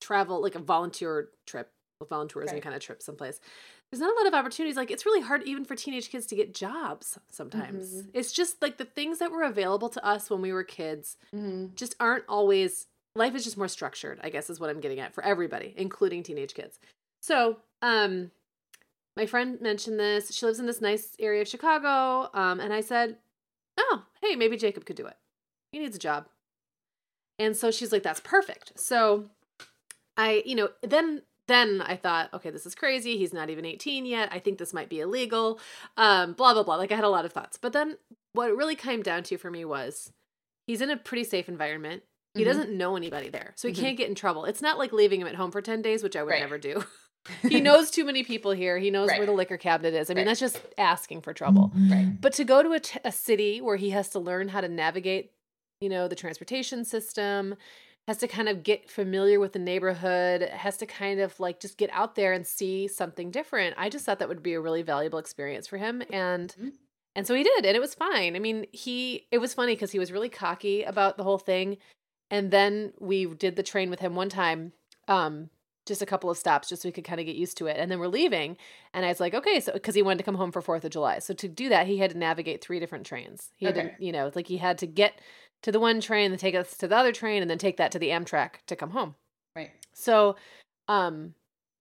[0.00, 2.62] travel, like a volunteer trip, a volunteerism right.
[2.62, 3.40] kind of trip someplace.
[3.90, 4.76] There's not a lot of opportunities.
[4.76, 7.94] Like it's really hard even for teenage kids to get jobs sometimes.
[7.94, 8.10] Mm-hmm.
[8.14, 11.74] It's just like the things that were available to us when we were kids mm-hmm.
[11.74, 15.14] just aren't always life is just more structured, I guess is what I'm getting at
[15.14, 16.78] for everybody, including teenage kids.
[17.20, 18.30] So, um,
[19.16, 20.34] my friend mentioned this.
[20.34, 22.30] She lives in this nice area of Chicago.
[22.32, 23.18] Um, and I said,
[23.78, 25.16] Oh, hey, maybe Jacob could do it.
[25.72, 26.26] He needs a job.
[27.38, 28.72] And so she's like, That's perfect.
[28.76, 29.26] So
[30.16, 33.18] I, you know, then then I thought, okay, this is crazy.
[33.18, 34.28] He's not even 18 yet.
[34.30, 35.58] I think this might be illegal.
[35.96, 36.76] Um, blah, blah, blah.
[36.76, 37.58] Like I had a lot of thoughts.
[37.60, 37.98] But then
[38.32, 40.12] what it really came down to for me was
[40.66, 42.04] he's in a pretty safe environment.
[42.34, 42.48] He mm-hmm.
[42.48, 43.52] doesn't know anybody there.
[43.56, 43.82] So he mm-hmm.
[43.82, 44.44] can't get in trouble.
[44.44, 46.40] It's not like leaving him at home for 10 days, which I would right.
[46.40, 46.84] never do.
[47.42, 48.78] he knows too many people here.
[48.78, 49.18] He knows right.
[49.18, 50.10] where the liquor cabinet is.
[50.10, 50.30] I mean, right.
[50.30, 51.72] that's just asking for trouble.
[51.90, 52.20] Right.
[52.20, 54.68] But to go to a, t- a city where he has to learn how to
[54.68, 55.32] navigate,
[55.80, 57.56] you know, the transportation system,
[58.08, 61.78] has to kind of get familiar with the neighborhood, has to kind of like just
[61.78, 63.74] get out there and see something different.
[63.78, 66.68] I just thought that would be a really valuable experience for him and mm-hmm.
[67.14, 68.34] and so he did and it was fine.
[68.34, 71.78] I mean, he it was funny cuz he was really cocky about the whole thing.
[72.28, 74.72] And then we did the train with him one time
[75.06, 75.50] um
[75.86, 77.76] just a couple of stops just so we could kind of get used to it.
[77.78, 78.56] And then we're leaving.
[78.94, 80.90] And I was like, okay, so because he wanted to come home for 4th of
[80.90, 81.18] July.
[81.18, 83.50] So to do that, he had to navigate three different trains.
[83.56, 85.20] He had to, you know, like he had to get
[85.62, 87.92] to the one train, then take us to the other train, and then take that
[87.92, 89.14] to the Amtrak to come home.
[89.54, 89.70] Right.
[89.92, 90.36] So,
[90.88, 91.34] um,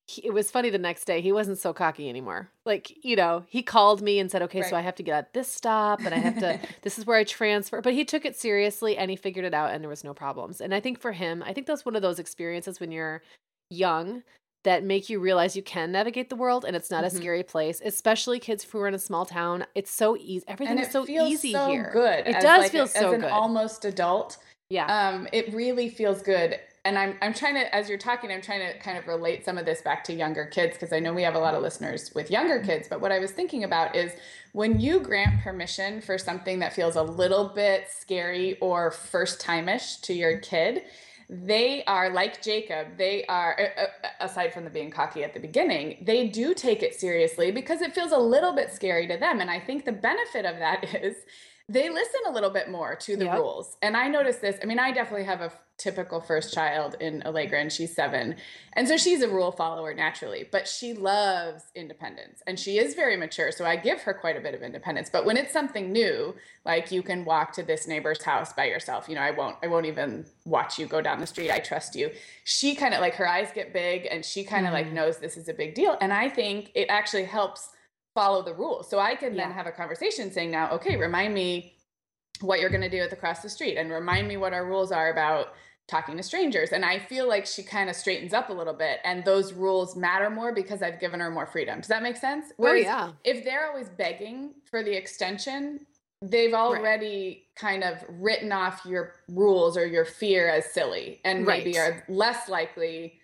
[0.08, 1.22] he, it was funny the next day.
[1.22, 2.50] He wasn't so cocky anymore.
[2.66, 4.70] Like, you know, he called me and said, okay, right.
[4.70, 7.18] so I have to get at this stop and I have to, this is where
[7.18, 7.82] I transfer.
[7.82, 10.60] But he took it seriously and he figured it out and there was no problems.
[10.60, 13.22] And I think for him, I think that's one of those experiences when you're
[13.72, 14.24] young
[14.64, 17.18] that make you realize you can navigate the world and it's not mm-hmm.
[17.18, 19.66] a scary place, especially kids who are in a small town.
[19.74, 20.46] It's so easy.
[20.48, 21.90] Everything is so easy so here.
[21.92, 22.28] Good.
[22.28, 23.32] It does like feel a, so as an good.
[23.32, 24.38] almost adult.
[24.70, 24.86] Yeah.
[24.86, 26.60] Um, it really feels good.
[26.84, 29.58] And I'm I'm trying to as you're talking, I'm trying to kind of relate some
[29.58, 32.12] of this back to younger kids because I know we have a lot of listeners
[32.16, 32.68] with younger mm-hmm.
[32.68, 32.88] kids.
[32.88, 34.14] But what I was thinking about is
[34.54, 39.98] when you grant permission for something that feels a little bit scary or first time-ish
[39.98, 40.84] to your kid
[41.34, 43.58] they are like Jacob, they are,
[44.20, 47.96] aside from the being cocky at the beginning, they do take it seriously because it
[47.96, 49.40] feels a little bit scary to them.
[49.40, 51.16] And I think the benefit of that is
[51.70, 53.38] they listen a little bit more to the yep.
[53.38, 53.78] rules.
[53.82, 54.58] And I notice this.
[54.62, 58.36] I mean, I definitely have a typical first child in Allegra, and she's seven.
[58.74, 63.18] And so she's a rule follower naturally, but she loves independence and she is very
[63.18, 63.52] mature.
[63.52, 65.10] So I give her quite a bit of independence.
[65.10, 69.10] But when it's something new, like you can walk to this neighbor's house by yourself,
[69.10, 71.52] you know, I won't, I won't even watch you go down the street.
[71.52, 72.12] I trust you.
[72.46, 74.86] She kind of like her eyes get big and she kind of mm-hmm.
[74.86, 75.98] like knows this is a big deal.
[76.00, 77.70] And I think it actually helps
[78.14, 78.90] follow the rules.
[78.90, 79.48] So I can yeah.
[79.48, 81.76] then have a conversation saying now, okay, remind me
[82.40, 84.92] what you're going to do with across the street and remind me what our rules
[84.92, 85.54] are about
[85.92, 86.72] talking to strangers.
[86.72, 89.96] And I feel like she kind of straightens up a little bit and those rules
[89.96, 91.80] matter more because I've given her more freedom.
[91.80, 92.46] Does that make sense?
[92.52, 93.12] Oh, Whereas oh, yeah.
[93.26, 95.86] if they're always begging for the extension,
[96.22, 97.56] they've already right.
[97.56, 101.64] kind of written off your rules or your fear as silly and right.
[101.64, 103.20] maybe are less likely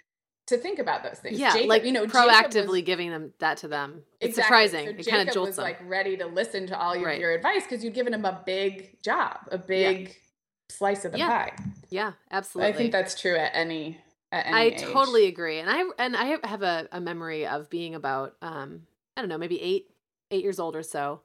[0.48, 1.40] to think about those things.
[1.40, 4.04] Yeah, Jacob, like you know, proactively was, giving them that to them.
[4.20, 4.44] It's exactly.
[4.44, 4.86] surprising.
[4.86, 5.64] So it kind of jolts was them.
[5.64, 7.20] like ready to listen to all your, right.
[7.20, 10.14] your advice because you've given him a big job, a big yeah.
[10.70, 11.46] Slice of the yeah.
[11.46, 11.54] pie.
[11.90, 12.74] Yeah, absolutely.
[12.74, 14.00] I think that's true at any.
[14.32, 14.82] At any I age.
[14.82, 18.82] totally agree, and I and I have a, a memory of being about um
[19.16, 19.90] I don't know maybe eight
[20.32, 21.22] eight years old or so,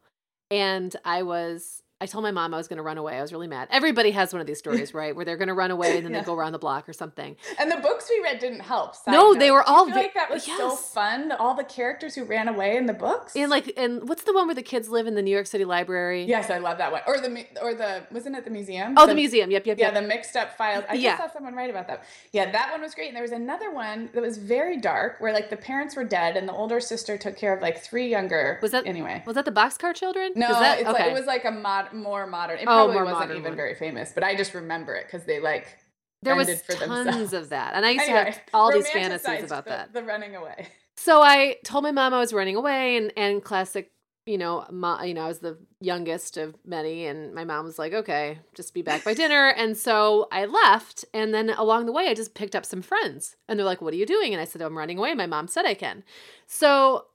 [0.51, 3.17] and I was I told my mom I was going to run away.
[3.17, 3.69] I was really mad.
[3.71, 6.13] Everybody has one of these stories, right, where they're going to run away and then
[6.13, 6.21] Yeah.
[6.21, 7.37] they go around the block or something.
[7.61, 8.97] And the books we read didn't help.
[9.07, 11.31] No, they were all feel like that was so fun.
[11.31, 13.37] All the characters who ran away in the books.
[13.37, 15.65] And like, and what's the one where the kids live in the New York City
[15.65, 16.25] Library?
[16.25, 17.03] yes, I love that one.
[17.07, 18.95] Or the or the wasn't it the museum?
[18.97, 19.53] Oh, the, museum.
[19.53, 19.95] Yep, yep, Yeah, yep.
[19.95, 20.85] the mixed up files.
[20.91, 21.17] I Yeah.
[21.17, 22.05] just saw someone write about that.
[22.33, 23.07] Yeah, that one was great.
[23.09, 26.37] And there was another one that was very dark, where like the parents were dead,
[26.37, 28.59] and the older sister took care of like three younger.
[28.61, 29.23] Was that- anyway?
[29.25, 30.33] was that the Boxcar Children?
[30.35, 31.05] No, that, it's okay.
[31.05, 32.59] like, it was like a mod, more modern.
[32.59, 33.57] It Oh, probably more wasn't even one.
[33.57, 35.79] very famous, but I just remember it because they like
[36.23, 37.33] there was for tons themselves.
[37.33, 39.93] of that, and I used to have all these fantasies about the, that.
[39.93, 40.69] The running away.
[40.97, 43.91] So I told my mom I was running away, and and classic,
[44.27, 47.79] you know, ma, you know, I was the youngest of many, and my mom was
[47.79, 51.93] like, "Okay, just be back by dinner." And so I left, and then along the
[51.93, 54.41] way, I just picked up some friends, and they're like, "What are you doing?" And
[54.41, 56.05] I said, "I'm running away." My mom said I can,
[56.47, 57.07] so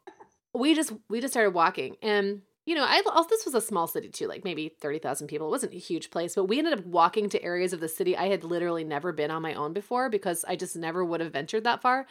[0.54, 3.88] we just we just started walking, and you know, I also, this was a small
[3.88, 5.48] city too, like maybe thirty thousand people.
[5.48, 8.16] It wasn't a huge place, but we ended up walking to areas of the city
[8.16, 11.34] I had literally never been on my own before because I just never would have
[11.34, 12.06] ventured that far.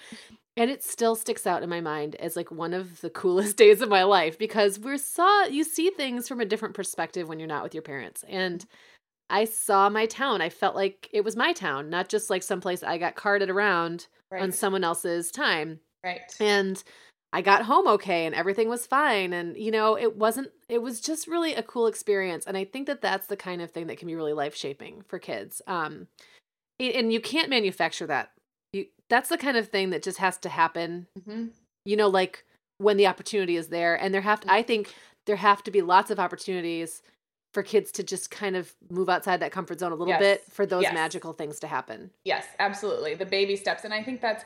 [0.57, 3.83] And it still sticks out in my mind as like one of the coolest days
[3.83, 7.49] of my life because we're saw you see things from a different perspective when you're
[7.49, 8.25] not with your parents.
[8.29, 8.65] And
[9.29, 10.41] I saw my town.
[10.41, 14.07] I felt like it was my town, not just like someplace I got carted around
[14.31, 14.43] Right.
[14.43, 15.81] on someone else's time.
[16.03, 16.21] right.
[16.41, 16.83] And
[17.33, 19.33] I got home okay and everything was fine.
[19.33, 22.47] And, you know, it wasn't, it was just really a cool experience.
[22.47, 25.03] And I think that that's the kind of thing that can be really life shaping
[25.07, 25.61] for kids.
[25.67, 26.07] Um,
[26.79, 28.33] and you can't manufacture that.
[28.73, 31.47] You, that's the kind of thing that just has to happen, hmm
[31.85, 32.45] you know, like
[32.79, 33.95] when the opportunity is there.
[33.95, 34.93] And there have to, I think
[35.27, 37.01] there have to be lots of opportunities
[37.55, 40.21] for kids to just kind of move outside that comfort zone a little Yes.
[40.21, 40.93] bit for those Yes.
[40.95, 42.11] magical things to happen.
[42.25, 43.15] Yes, absolutely.
[43.15, 43.85] The baby steps.
[43.85, 44.45] And I think that's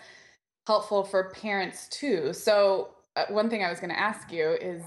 [0.67, 2.33] helpful for parents too.
[2.33, 4.83] So, uh, one thing I was going to ask you is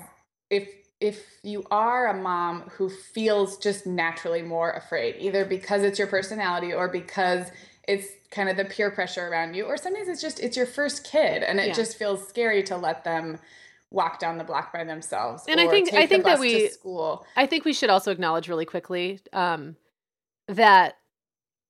[0.49, 5.99] if if you are a mom who feels just naturally more afraid, either because it's
[5.99, 7.47] your personality or because
[7.89, 11.03] it's kind of the peer pressure around you, or sometimes it's just it's your first
[11.03, 11.73] kid and it Yeah.
[11.73, 13.37] just feels scary to let them
[13.91, 15.43] walk down the block by themselves.
[15.47, 17.25] And I think- I think that we- school.
[17.35, 19.75] I think we should also acknowledge really quickly um,
[20.47, 20.97] that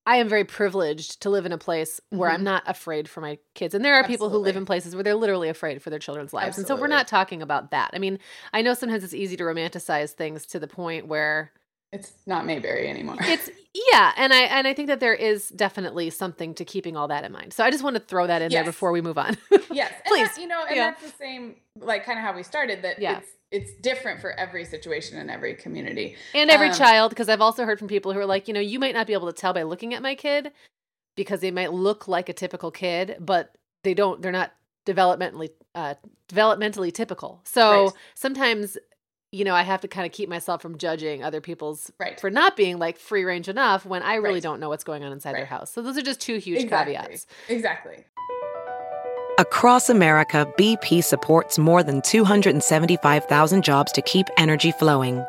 [0.06, 2.44] I am very privileged to live in a place where I'm Mhm.
[2.44, 3.74] not afraid for my kids.
[3.74, 6.34] And there are people who live in places where they're literally afraid for their children's
[6.34, 6.58] lives.
[6.58, 7.92] And so we're not talking about that.
[7.94, 8.20] I mean,
[8.52, 11.54] I know sometimes it's easy to romanticize things to the point where
[11.94, 13.16] It's not Mayberry anymore.
[13.22, 13.50] it's
[13.92, 17.24] yeah, and I and I think that there is definitely something to keeping all that
[17.24, 17.54] in mind.
[17.54, 19.38] So I just want to throw that in there before we move on.
[19.72, 20.30] Yes, and Please.
[20.34, 20.92] that, you know, and Yeah.
[20.92, 22.82] that's the same, like kind of how we started.
[22.82, 23.20] That Yeah.
[23.20, 26.16] it's it's different for every situation in every community.
[26.34, 28.60] and every Um, child because i've also heard from people who are like you know
[28.60, 30.52] you might not be able to tell by looking at my kid
[31.16, 34.52] because they might look like a typical kid but they don't they're not
[34.88, 35.94] developmentally uh
[36.30, 37.92] developmentally typical so Right.
[38.16, 38.76] sometimes
[39.34, 42.20] you know i have to kind of keep myself from judging other people's Right.
[42.20, 44.44] for not being like free range enough when i really Right.
[44.44, 46.94] don't know what's going on inside their house so those are just two huge exactly.
[46.96, 48.06] caveats Exactly.
[49.40, 55.26] Across America, BP supports more than 275,000 jobs to keep energy flowing.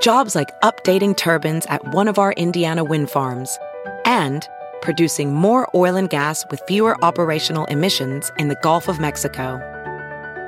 [0.00, 3.56] Jobs like updating turbines at one of our Indiana wind farms
[4.04, 4.48] and
[4.80, 9.60] producing more oil and gas with fewer operational emissions in the Gulf of Mexico.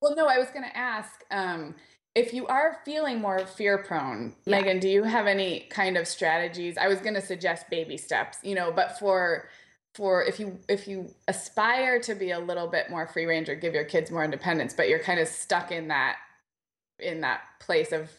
[0.00, 1.74] Well, no, I was going to ask um,
[2.14, 4.60] if you are feeling more fear prone, Yeah.
[4.60, 4.78] Meagan.
[4.78, 6.76] Do you have any kind of strategies?
[6.78, 9.48] I was going to suggest baby steps, you know, but for
[9.94, 13.54] for if you if you aspire to be a little bit more free range or
[13.54, 16.16] give your kids more independence, but you're kind of stuck in that
[16.98, 18.10] in that place of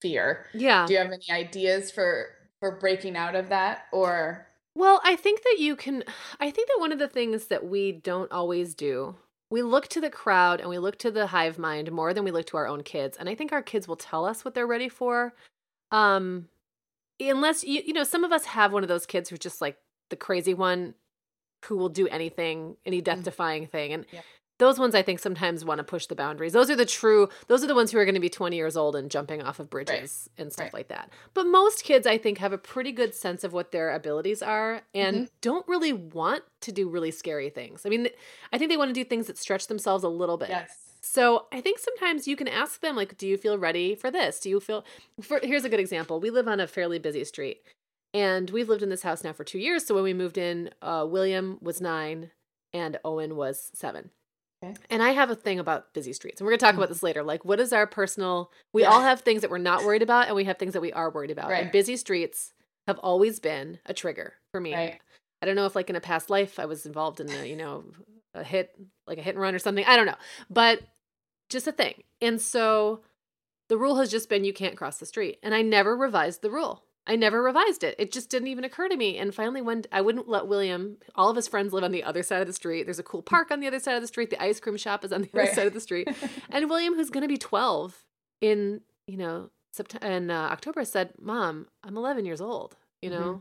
[0.00, 0.46] fear.
[0.54, 2.26] yeah Do you have any ideas for
[2.60, 6.04] for breaking out of that or Well, I think that you can.
[6.38, 9.16] I think that one of the things that we don't always do,
[9.50, 12.30] we look to the crowd and we look to the hive mind more than we
[12.30, 13.16] look to our own kids.
[13.16, 15.34] And I think our kids will tell us what they're ready for.
[15.92, 16.48] Um,
[17.20, 19.78] unless you, you know, some of us have one of those kids who's just like
[20.10, 20.94] the crazy one
[21.64, 23.92] who will do anything, any death defying thing.
[23.92, 24.20] And Yeah.
[24.58, 26.52] Those ones I think sometimes want to push the boundaries.
[26.54, 28.76] Those are the true, those are the ones who are going to be 20 years
[28.76, 30.74] old and jumping off of bridges and stuff Right.
[30.74, 31.10] like that.
[31.34, 34.82] But most kids, I think, have a pretty good sense of what their abilities are
[34.94, 35.24] and Mm-hmm.
[35.42, 37.84] don't really want to do really scary things.
[37.84, 38.08] I mean,
[38.52, 40.48] I think they want to do things that stretch themselves a little bit.
[40.48, 40.70] Yes.
[41.02, 44.40] So I think sometimes you can ask them, like, do you feel ready for this?
[44.40, 44.84] Do you feel,
[45.22, 46.18] for, here's a good example.
[46.18, 47.62] We live on a fairly busy street
[48.12, 49.86] and we've lived in this house now for two years.
[49.86, 52.30] So when we moved in, uh, William was nine
[52.72, 54.10] and Owen was seven.
[54.64, 54.74] Okay.
[54.88, 56.92] And I have a thing about busy streets, and we're going to talk about mm.
[56.92, 57.22] this later.
[57.22, 58.50] Like, what is our personal?
[58.72, 58.88] We Yeah.
[58.88, 61.10] all have things that we're not worried about, and we have things that we are
[61.10, 61.52] worried about.
[61.52, 62.52] And busy streets
[62.86, 64.74] have always been a trigger for me.
[64.74, 65.00] Right.
[65.42, 67.56] I don't know if, like, in a past life, I was involved in a, you
[67.56, 67.84] know,
[68.32, 68.74] a hit,
[69.06, 69.84] like a hit and run or something.
[69.84, 70.16] I don't know,
[70.48, 70.80] but
[71.50, 72.02] just a thing.
[72.22, 73.02] And so
[73.68, 76.50] the rule has just been you can't cross the street, and I never revised the
[76.50, 76.82] rule.
[77.06, 77.94] I never revised it.
[77.98, 79.16] It just didn't even occur to me.
[79.18, 82.22] And finally, when I wouldn't let William, all of his friends live on the other
[82.22, 82.84] side of the street.
[82.84, 84.30] There's a cool park on the other side of the street.
[84.30, 86.08] The ice cream shop is on the other side of the street.
[86.50, 88.04] And William, who's going to be 12
[88.40, 92.76] in, you know, September and uh, October, said, "Mom, I'm 11 years old.
[93.02, 93.40] You know, Mhm.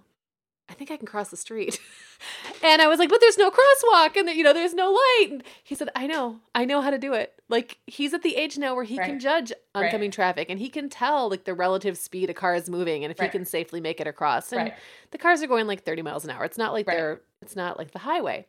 [0.70, 1.80] I think I can cross the street."
[2.64, 5.44] and I was like, "But there's no crosswalk, and you know, there's no light." And
[5.64, 7.34] he said, "I know, I know how to do it.
[7.50, 9.22] Like he's at the age now where he can Right.
[9.22, 9.84] judge Right.
[9.86, 13.12] oncoming traffic, and he can tell like the relative speed a car is moving, and
[13.12, 14.52] if he can safely make it across.
[14.52, 14.74] And Right.
[15.12, 16.44] the cars are going like 30 miles an hour.
[16.46, 16.98] It's not like Right.
[16.98, 17.22] they're.
[17.42, 18.48] It's not like the highway."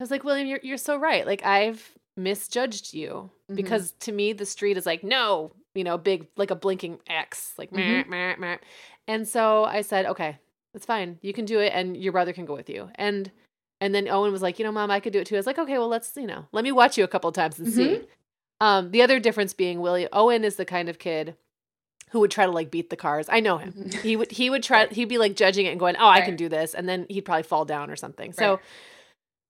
[0.00, 1.26] I was like, William, you're you're so right.
[1.26, 3.56] Like I've misjudged you Mhm.
[3.56, 7.54] because to me the street is like no, you know, big like a blinking X,
[7.58, 8.08] like meh, Mhm.
[8.08, 8.58] meh, meh.
[9.06, 10.38] And so I said, okay,
[10.78, 11.18] that's fine.
[11.22, 12.88] You can do it, and your brother can go with you.
[12.94, 13.30] And
[13.80, 15.34] and then Owen was like, you know, mom, I could do it too.
[15.34, 17.58] I was like, okay, well, let's you know, let me watch you a couple times
[17.58, 18.02] and see.
[18.60, 21.36] Um, the other difference being William Owen is the kind of kid
[22.10, 23.26] who would try to like beat the cars.
[23.28, 23.72] I know him.
[23.72, 24.00] Mhm.
[24.02, 26.36] He would he would try he'd be like judging it and going, "Oh, I can
[26.36, 28.32] do this." And then he'd probably fall down or something.
[28.32, 28.60] So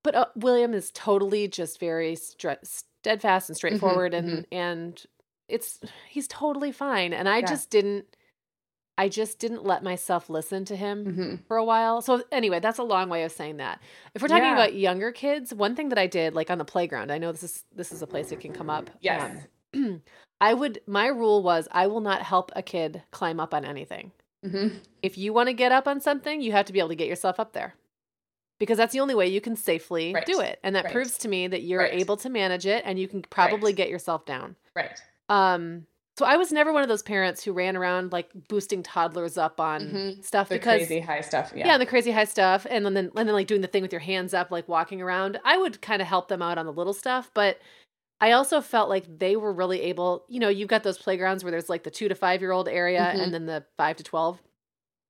[0.05, 4.45] but uh, William is totally just very stre- steadfast and straightforward and mhm.
[4.53, 5.05] and
[5.49, 7.47] it's he's totally fine and I Yeah.
[7.47, 8.07] just didn't
[8.99, 11.47] I just didn't let myself listen to him Mhm.
[11.47, 12.03] for a while.
[12.03, 13.81] So anyway, that's a long way of saying that.
[14.15, 14.53] If we're talking Yeah.
[14.55, 17.43] about younger kids, one thing that I did like on the playground, I know this
[17.45, 18.91] is this is a place it can come up.
[19.01, 19.47] Yes.
[19.75, 20.03] um,
[20.41, 24.13] I would my rule was I will not help a kid climb up on anything.
[24.45, 24.81] Mhm.
[25.03, 27.09] If you want to get up on something, you have to be able to get
[27.09, 27.75] yourself up there.
[28.61, 30.25] Because that's the only way you can safely Right.
[30.27, 30.59] do it.
[30.65, 30.93] And that Right.
[30.93, 31.95] proves to me that you're Right.
[31.95, 34.55] able to manage it and you can probably get yourself down.
[34.75, 35.01] Right.
[35.29, 35.87] Um
[36.19, 39.61] so I was never one of those parents who ran around like boosting toddlers up
[39.61, 40.25] on Mhm.
[40.25, 41.53] stuff The because crazy high stuff.
[41.55, 41.67] yeah.
[41.69, 41.79] Yeah.
[41.79, 44.35] the crazy high stuff and then and then like doing the thing with your hands
[44.35, 45.39] up like walking around.
[45.45, 47.59] I would kind of help them out on the little stuff, but
[48.21, 51.53] I also felt like they were really able, you know, you've got those playgrounds where
[51.53, 53.23] there's like the 2 to 5 year old area Mhm.
[53.23, 54.43] and then the 5 to 12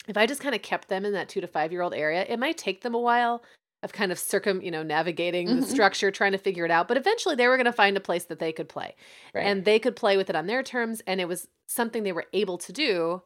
[0.06, 2.24] if I just kind of kept them in that two to five year old area,
[2.28, 3.42] it might take them a while
[3.82, 5.70] of kind of circum, you know, navigating the Mhm.
[5.70, 6.88] structure, trying to figure it out.
[6.88, 8.94] But eventually they were going to find a place that they could play
[9.34, 9.44] right.
[9.46, 11.00] and they could play with it on their terms.
[11.06, 13.22] And it was something they were able to do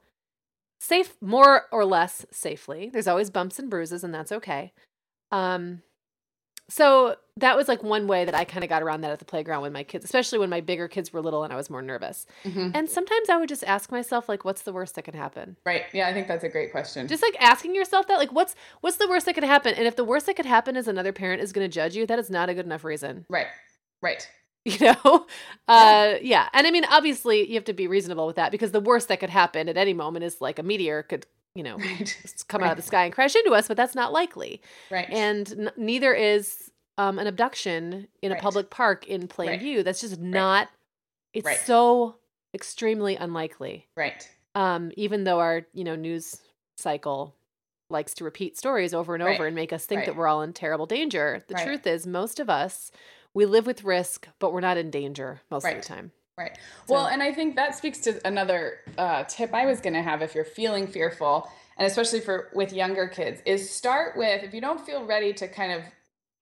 [0.80, 2.90] safe, more or less safely.
[2.92, 4.72] There's always bumps and bruises, and that's okay.
[5.30, 5.82] Um,
[6.72, 9.26] so that was like one way that I kind of got around that at the
[9.26, 11.82] playground with my kids, especially when my bigger kids were little and I was more
[11.82, 12.24] nervous.
[12.44, 12.72] Mhm.
[12.74, 15.56] And sometimes I would just ask myself, like, what's the worst that can happen?
[15.66, 15.82] Right.
[15.92, 17.08] Yeah, I think that's a great question.
[17.08, 19.96] just like asking yourself that like what's what's the worst that could happen and if
[19.96, 22.30] the worst that could happen is another parent is going to judge you that is
[22.30, 23.48] not a good enough reason right.
[24.00, 24.26] Right.
[24.64, 25.26] you know
[25.68, 28.80] uh yeah and i mean obviously you have to be reasonable with that because the
[28.80, 32.16] worst that could happen at any moment is like a meteor could you know Right.
[32.48, 35.08] come out of the sky and crash into us but that's not likely Right.
[35.10, 39.60] and n- neither is um an abduction in a public park in plain Right.
[39.60, 40.68] view that's just not
[41.34, 41.58] it's Right.
[41.58, 42.16] so
[42.54, 44.28] extremely unlikely right.
[44.54, 46.40] um, even though our you know news
[46.76, 47.34] cycle
[47.90, 49.34] likes to repeat stories over and Right.
[49.34, 51.44] over and make us think that we're all in terrible danger.
[51.48, 51.64] The Right.
[51.66, 52.90] truth is, most of us
[53.34, 56.12] we live with risk, but we're not in danger most of the time.
[56.38, 56.56] Right.
[56.88, 60.22] Well, and I think that speaks to another uh, tip I was going to have
[60.22, 64.60] if you're feeling fearful, and especially for with younger kids, is start with if you
[64.62, 65.82] don't feel ready to kind of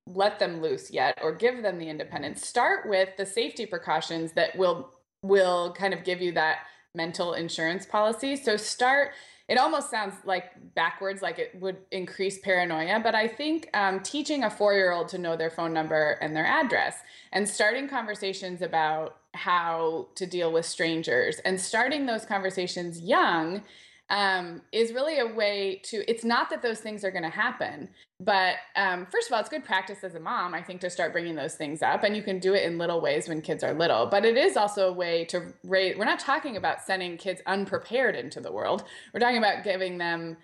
[0.06, 4.56] let them loose yet or give them the independence, start with the safety precautions that
[4.56, 4.90] will
[5.22, 6.60] will kind of give you that
[6.94, 8.36] mental insurance policy.
[8.36, 9.10] So start.
[9.48, 14.44] It almost sounds like backwards, like it would increase paranoia, but I think um, teaching
[14.44, 16.98] a four year old to know their phone number and their address
[17.32, 21.38] and starting conversations about how to deal with strangers.
[21.44, 23.62] And starting those conversations young
[24.10, 27.88] um, is really a way to it's not that those things are going to happen
[28.18, 31.12] but um, first of all it's good practice as a mom i think to start
[31.12, 33.72] bringing those things up and you can do it in little ways when kids are
[33.72, 37.40] little but it is also a way to raise we're not talking about sending kids
[37.46, 38.84] unprepared into the world.
[39.12, 40.36] We're talking about giving them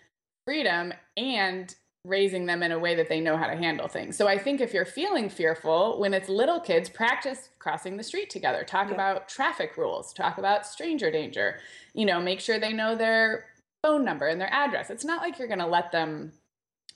[0.44, 1.74] freedom and
[2.06, 4.16] raising them in a way that they know how to handle things.
[4.16, 8.30] So I think if you're feeling fearful when it's little kids, practice crossing the street
[8.30, 8.64] together.
[8.64, 11.58] Talk about traffic rules, talk about stranger danger.
[11.94, 13.46] You know, make sure they know their
[13.82, 14.90] phone number and their address.
[14.90, 16.32] It's not like you're going to let them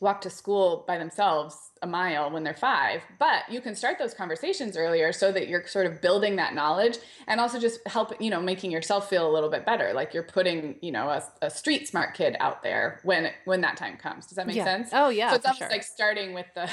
[0.00, 4.14] walk to school by themselves a mile when they're five, but you can start those
[4.14, 8.30] conversations earlier so that you're sort of building that knowledge and also just help, you
[8.30, 9.92] know, making yourself feel a little bit better.
[9.92, 13.76] Like you're putting, you know, a, a street smart kid out there when when that
[13.76, 14.26] time comes.
[14.26, 14.64] Does that make Yeah.
[14.64, 14.88] sense?
[14.92, 15.68] Oh, yeah, So it's almost sure.
[15.70, 16.70] like starting with the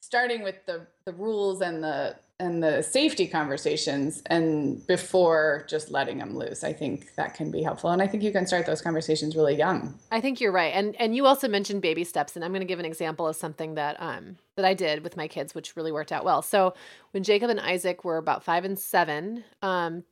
[0.00, 6.18] starting with the the rules and the and the safety conversations and before just letting
[6.18, 6.64] them loose.
[6.64, 7.90] I think that can be helpful.
[7.90, 9.94] And I think you can start those conversations really young.
[10.10, 10.72] I think you're right.
[10.74, 13.36] And and you also mentioned baby steps and I'm going to give an example of
[13.36, 16.42] something that um that I did with my kids which really worked out well.
[16.42, 16.74] So
[17.12, 20.04] when Jacob and Isaac were about 5 and 7, um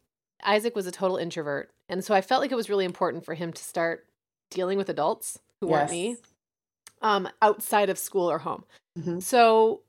[0.45, 1.70] Isaac was a total introvert.
[1.89, 4.07] And so I felt like it was really important for him to start
[4.51, 6.16] dealing with adults who weren't me
[7.03, 8.64] um outside of school or home.
[8.99, 9.22] Mhm.
[9.22, 9.83] So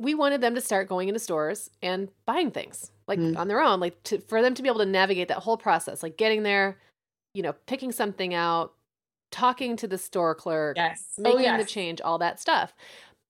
[0.00, 3.36] we wanted them to start going into stores and buying things like Mm.
[3.36, 6.02] on their own, like to, for them to be able to navigate that whole process,
[6.02, 6.78] like getting there,
[7.34, 8.72] you know, picking something out,
[9.30, 11.14] talking to the store clerk, Yes.
[11.18, 11.60] making oh, yes.
[11.60, 12.72] the change, all that stuff.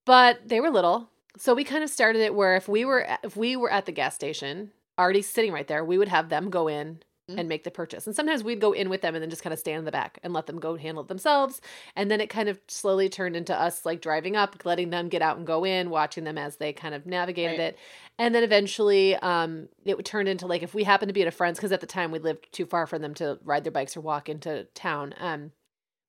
[0.07, 3.37] But they were little, so we kind of started it where if we were if
[3.37, 6.69] we were at the gas station, already sitting right there, we would have them go
[6.69, 7.39] in Mhm.
[7.39, 8.07] and make the purchase.
[8.07, 9.93] And sometimes we'd go in with them and then just kind of stand in the
[9.93, 11.61] back and let them go handle it themselves.
[11.97, 15.23] And then it kind of slowly turned into us like driving up, letting them get
[15.23, 17.69] out and go in, watching them as they kind of navigated Right.
[17.69, 17.79] it.
[18.19, 21.29] And then eventually um, it would turn into like if we happened to be at
[21.29, 23.73] a friend's, because at the time we lived too far for them to ride their
[23.73, 25.15] bikes or walk into town.
[25.19, 25.53] Um,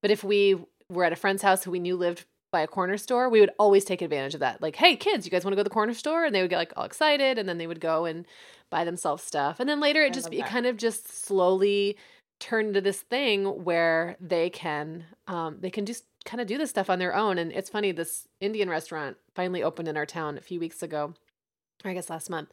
[0.02, 0.58] but if we
[0.90, 3.52] were at a friend's house who we knew lived by a corner store, we would
[3.58, 4.62] always take advantage of that.
[4.62, 6.26] Like, hey, kids, you guys want to go to the corner store?
[6.26, 8.26] And they would get like all excited, and then they would go and
[8.72, 9.60] buy themselves stuff.
[9.60, 11.98] And then later, I it just it kind of just slowly
[12.40, 16.72] turned into this thing where they can um, they can just kind of do this
[16.72, 17.38] stuff on their own.
[17.38, 21.14] And it's funny, this Indian restaurant finally opened in our town a few weeks ago,
[21.86, 22.50] or I guess last month.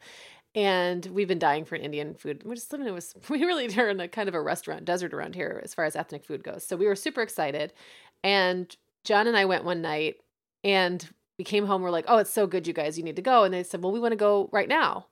[0.55, 2.43] And we've been dying for Indian food.
[2.45, 5.15] We're just living it was we really are in a kind of a restaurant desert
[5.15, 6.67] around here as far as ethnic food goes.
[6.67, 7.73] So we were super excited.
[8.23, 10.17] And John and I went one night
[10.65, 11.07] and
[11.39, 11.83] we came home.
[11.83, 12.99] We're like, oh, it's so good, you guys.
[12.99, 13.45] You need to go.
[13.45, 15.07] And they said, well, we want to go right now.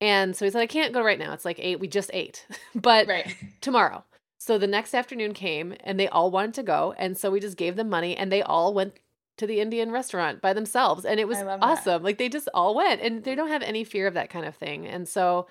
[0.00, 1.32] And so he said, I can't go right now.
[1.32, 1.80] It's like eight.
[1.80, 3.34] We just ate, but Right.
[3.60, 4.04] tomorrow.
[4.40, 6.94] So the next afternoon came and they all wanted to go.
[6.96, 8.94] And so we just gave them money and they all went
[9.38, 11.04] to the Indian restaurant by themselves.
[11.04, 11.62] And it was love that.
[11.62, 12.02] awesome.
[12.04, 14.54] Like they just all went and they don't have any fear of that kind of
[14.54, 14.86] thing.
[14.86, 15.48] And so,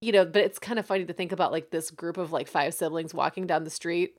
[0.00, 2.48] you know, but it's kind of funny to think about like this group of like
[2.48, 4.16] five siblings walking down the street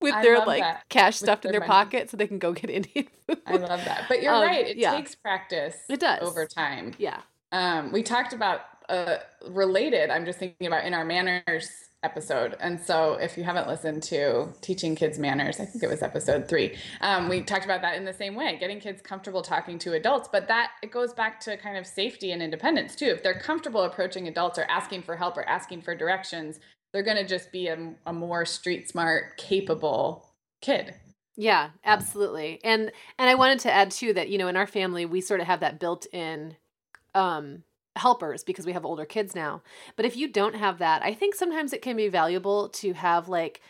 [0.00, 0.88] with I their like that.
[0.88, 1.84] cash With stuffed in their their money.
[1.84, 3.38] pocket so they can go get Indian food.
[3.46, 4.06] I love that.
[4.08, 4.66] But you're Um, right.
[4.66, 4.96] It yeah.
[4.96, 5.76] takes practice.
[5.88, 6.22] It does.
[6.28, 6.94] over time.
[6.98, 7.20] Yeah.
[7.52, 9.16] Um, we talked about uh,
[9.48, 10.10] related.
[10.10, 11.68] I'm just thinking about in our manners
[12.02, 16.02] episode, and so if you haven't listened to teaching kids manners, I think it was
[16.02, 16.76] episode three.
[17.00, 20.28] Um, we talked about that in the same way, getting kids comfortable talking to adults.
[20.30, 23.06] But that it goes back to kind of safety and independence too.
[23.06, 26.60] If they're comfortable approaching adults or asking for help or asking for directions,
[26.92, 30.28] they're going to just be a, a more street smart, capable
[30.60, 30.94] kid.
[31.36, 32.60] Yeah, absolutely.
[32.64, 35.40] And and I wanted to add too that you know in our family we sort
[35.40, 36.56] of have that built-in
[37.14, 37.62] um
[37.98, 39.62] helpers because we have older kids now.
[39.96, 43.28] But if you don't have that, I think sometimes it can be valuable to have
[43.28, 43.60] like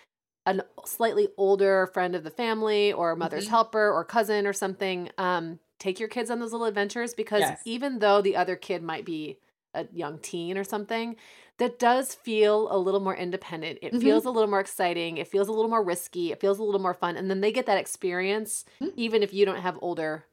[0.46, 3.50] a slightly older friend of the family or mother's Mhm.
[3.50, 7.62] helper or cousin or something um take your kids on those little adventures because Yes.
[7.64, 9.38] even though the other kid might be
[9.74, 11.16] a young teen or something
[11.58, 14.00] that does feel a little more independent it Mhm.
[14.00, 16.80] feels a little more exciting it feels a little more risky it feels a little
[16.80, 18.92] more fun and then they get that experience Mhm.
[18.96, 20.24] even if you don't have older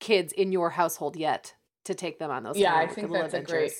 [0.00, 3.42] kids in your household yet to take them on those yeah, I think that's a
[3.42, 3.72] great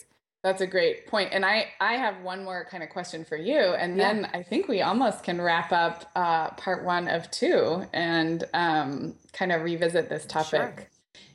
[0.43, 1.31] that's a great point.
[1.33, 4.13] And I I have one more kind of question for you, and Yeah.
[4.13, 9.17] then I think we almost can wrap up uh, part one of two and um,
[9.33, 10.91] kind of revisit this topic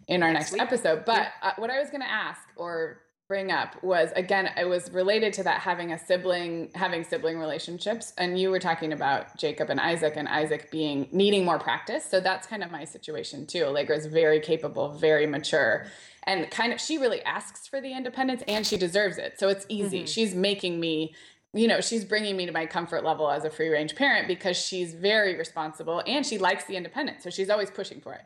[0.07, 1.05] in our Next next, episode.
[1.05, 4.91] But uh, what I was going to ask or bring up was again it was
[4.91, 8.13] related to that having a sibling having sibling relationships.
[8.17, 12.05] And you were talking about jacob and isaac and isaac being needing more practice.
[12.05, 13.63] So that's kind of my situation too.
[13.65, 15.88] Allegra is very capable very mature.
[16.23, 19.39] And kind of she really asks for the independence and she deserves it.
[19.39, 20.03] So it's easy.
[20.03, 20.07] Mhm.
[20.07, 21.15] she's making me
[21.53, 24.57] you know she's bringing me to my comfort level as a free range parent because
[24.57, 27.23] she's very responsible and she likes the independence.
[27.23, 28.21] So she's always pushing for it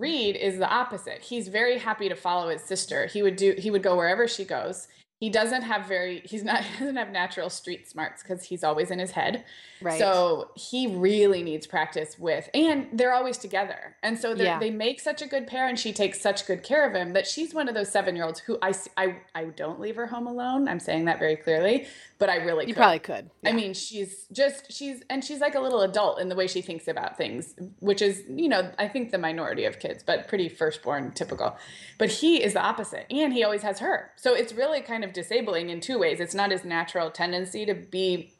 [0.00, 1.20] Reed is the opposite.
[1.20, 3.06] He's very happy to follow his sister.
[3.06, 4.88] He would do he would go wherever she goes.
[5.20, 8.90] He doesn't have very he's not he doesn't have natural street smarts because he's always
[8.90, 9.44] in his head
[9.82, 9.98] Right.
[9.98, 14.58] so he really needs practice with and they're always together and so Yeah.
[14.58, 17.26] they make such a good pair and she takes such good care of him that
[17.26, 20.26] she's one of those seven year olds who I, I i don't leave her home
[20.26, 21.86] alone i'm saying that very clearly
[22.18, 22.80] but i really you could.
[22.80, 23.30] probably could.
[23.46, 26.60] I mean, she's just she's and she's like a little adult in the way she
[26.60, 30.50] thinks about things, which is, you know, I think the minority of kids, but pretty
[30.50, 31.56] firstborn typical.
[31.98, 34.10] But he is the opposite, and he always has her.
[34.16, 36.20] So it's really kind of disabling in two ways.
[36.20, 38.34] It's not his natural tendency to be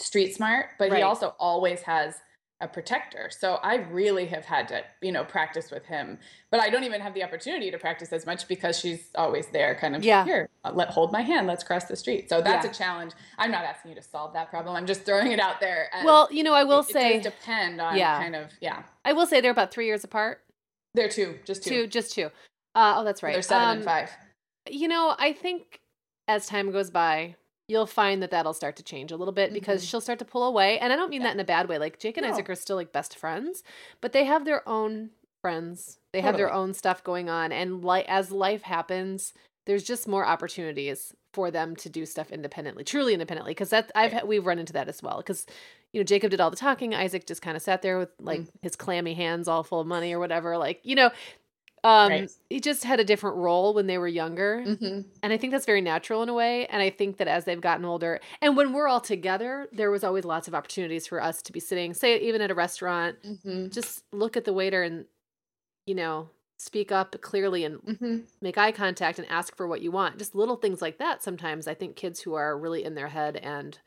[0.00, 0.98] street smart, but Right.
[0.98, 2.20] he also always has
[2.60, 3.28] a protector.
[3.30, 6.18] So I really have had to, you know, practice with him.
[6.50, 9.74] But I don't even have the opportunity to practice as much because she's always there
[9.74, 10.24] kind of Yeah.
[10.24, 12.30] here, uh, let hold my hand, let's cross the street.
[12.30, 12.70] So that's Yeah.
[12.70, 13.12] a challenge.
[13.36, 14.74] I'm not asking you to solve that problem.
[14.74, 15.90] I'm just throwing it out there.
[16.02, 18.18] well, you know, I will it, say it depend on Yeah.
[18.22, 18.84] kind of yeah.
[19.04, 20.42] I will say they're about three years apart.
[20.94, 21.70] They're two, just two.
[21.70, 22.30] Two, just two.
[22.74, 23.34] Uh, oh, that's right.
[23.34, 24.10] They're seven Um, and five.
[24.66, 25.82] You know, I think
[26.28, 27.36] as time goes by,
[27.68, 29.88] you'll find that that'll start to change a little bit because Mhm.
[29.90, 30.78] she'll start to pull away.
[30.78, 31.78] And I don't mean that in a bad way.
[31.78, 32.32] Like Jake and No.
[32.32, 33.64] Isaac are still like best friends,
[34.00, 35.10] but they have their own
[35.42, 35.98] friends.
[36.12, 39.32] They have their own stuff going on, and like as life happens,
[39.66, 43.50] there's just more opportunities for them to do stuff independently, truly independently.
[43.50, 44.26] Because that I've Right.
[44.26, 45.18] we've run into that as well.
[45.18, 45.44] Because
[45.92, 48.40] you know Jacob did all the talking, Isaac just kind of sat there with like
[48.40, 48.50] Mm.
[48.62, 50.56] his clammy hands all full of money or whatever.
[50.56, 51.10] Like you know.
[51.86, 52.30] Um, Right.
[52.50, 54.64] he just had a different role when they were younger.
[54.64, 56.66] hmm And I think that's very natural in a way.
[56.66, 60.04] And I think that as they've gotten older, and when we're all together, there was
[60.04, 63.68] always lots of opportunities for us to be sitting, say, even at a restaurant, hmm
[63.72, 65.06] just look at the waiter and,
[65.86, 69.90] you know, speak up clearly and hmm make eye contact and ask for what you
[69.90, 70.18] want.
[70.18, 71.22] Just little things like that.
[71.22, 73.78] Sometimes I think kids who are really in their head and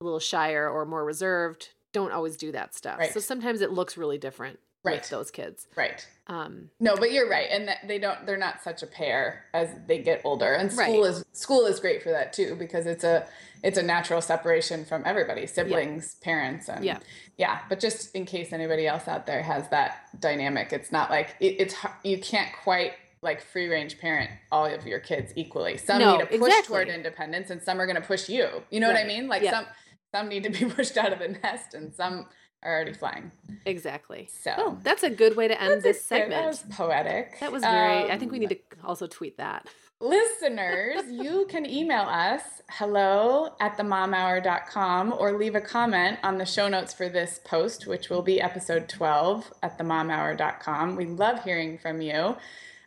[0.00, 3.00] a little shyer or more reserved don't always do that stuff.
[3.00, 3.12] Right.
[3.12, 4.60] So sometimes it looks really different
[4.94, 5.04] Right.
[5.04, 5.66] those kids.
[5.76, 6.06] Right.
[6.26, 8.26] Um, No, but you're right, and they don't.
[8.26, 10.86] They're not such a pair as they get older, and Right.
[10.90, 13.26] school is school is great for that too because it's a
[13.64, 16.98] it's a natural separation from everybody, siblings, parents, and Yeah.
[17.36, 17.60] yeah.
[17.68, 21.56] But just in case anybody else out there has that dynamic, it's not like it,
[21.60, 21.74] it's
[22.04, 25.76] you can't quite like free range parent all of your kids equally.
[25.76, 26.66] Some No, need to push exactly.
[26.66, 28.62] toward independence, and some are going to push you.
[28.70, 29.26] You know what I mean?
[29.28, 29.50] Like Yeah.
[29.52, 29.66] some
[30.14, 32.26] some need to be pushed out of the nest, and some
[32.62, 33.30] are already flying.
[33.66, 34.28] exactly.
[34.42, 36.04] So Oh, that's a good way to end this good.
[36.06, 36.30] segment.
[36.42, 37.38] That was poetic.
[37.40, 38.10] That was very.
[38.10, 39.66] I think we Um, need to also tweet that.
[40.00, 46.68] Listeners, you can email us hello at themomhour.com or leave a comment on the show
[46.68, 50.96] notes for this post, which will be episode 12 at themomhour.com.
[50.96, 52.36] We love hearing from you.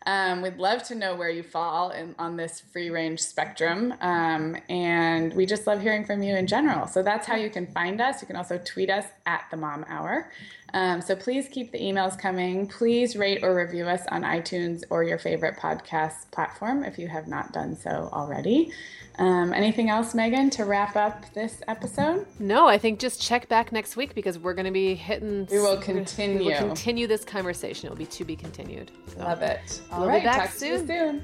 [0.06, 3.94] Um, we'd love to know where you fall in, on this free range spectrum.
[4.02, 6.88] Um, and we just love hearing from you in general.
[6.88, 8.22] So that's how you can find us.
[8.22, 10.32] You can also tweet us at the Mom Hour.
[10.74, 12.66] Um, so please keep the emails coming.
[12.68, 17.28] Please rate or review us on iTunes or your favorite podcast platform if you have
[17.28, 18.72] not done so already.
[19.20, 22.26] Um, anything else, Meagan, to wrap up this episode?
[22.40, 25.48] No, I think just check back next week because we're going to be hitting.
[25.52, 26.46] We will We continue.
[26.46, 27.88] will continue this conversation.
[27.88, 28.92] It will be to be continued.
[29.08, 29.20] So.
[29.20, 29.82] Love it.
[29.92, 31.24] All We'll be right, back talk to you soon.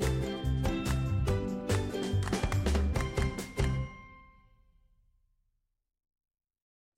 [0.00, 0.29] soon.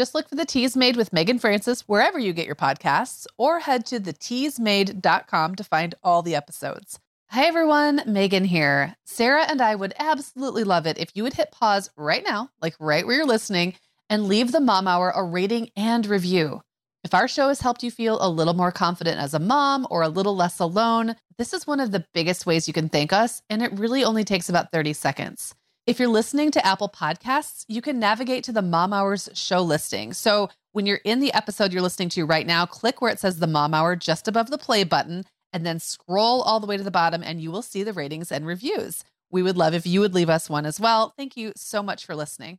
[0.00, 3.84] Just look for The Teasmade with Meagan Francis wherever you get your podcasts, or head
[3.84, 6.98] to theteasmade.com to find all the episodes.
[7.28, 8.96] Hi everyone, Meagan here.
[9.04, 12.76] Sarah and I would absolutely love it if you would hit pause right now, like
[12.80, 13.74] right where you're listening,
[14.08, 16.62] and leave the Mom Hour a rating and review.
[17.04, 20.00] If our show has helped you feel a little more confident as a mom or
[20.00, 23.42] a little less alone, this is one of the biggest ways you can thank us,
[23.50, 25.54] and it really only takes about 30 seconds.
[25.86, 30.12] If you're listening to Apple Podcasts, you can navigate to the Mom Hours show listing.
[30.12, 33.38] So when you're in the episode you're listening to right now, click where it says
[33.38, 35.24] the Mom Hour just above the play button,
[35.54, 38.30] and then scroll all the way to the bottom, and you will see the ratings
[38.30, 39.04] and reviews.
[39.30, 41.14] We would love if you would leave us one as well.
[41.16, 42.58] Thank you so much for listening.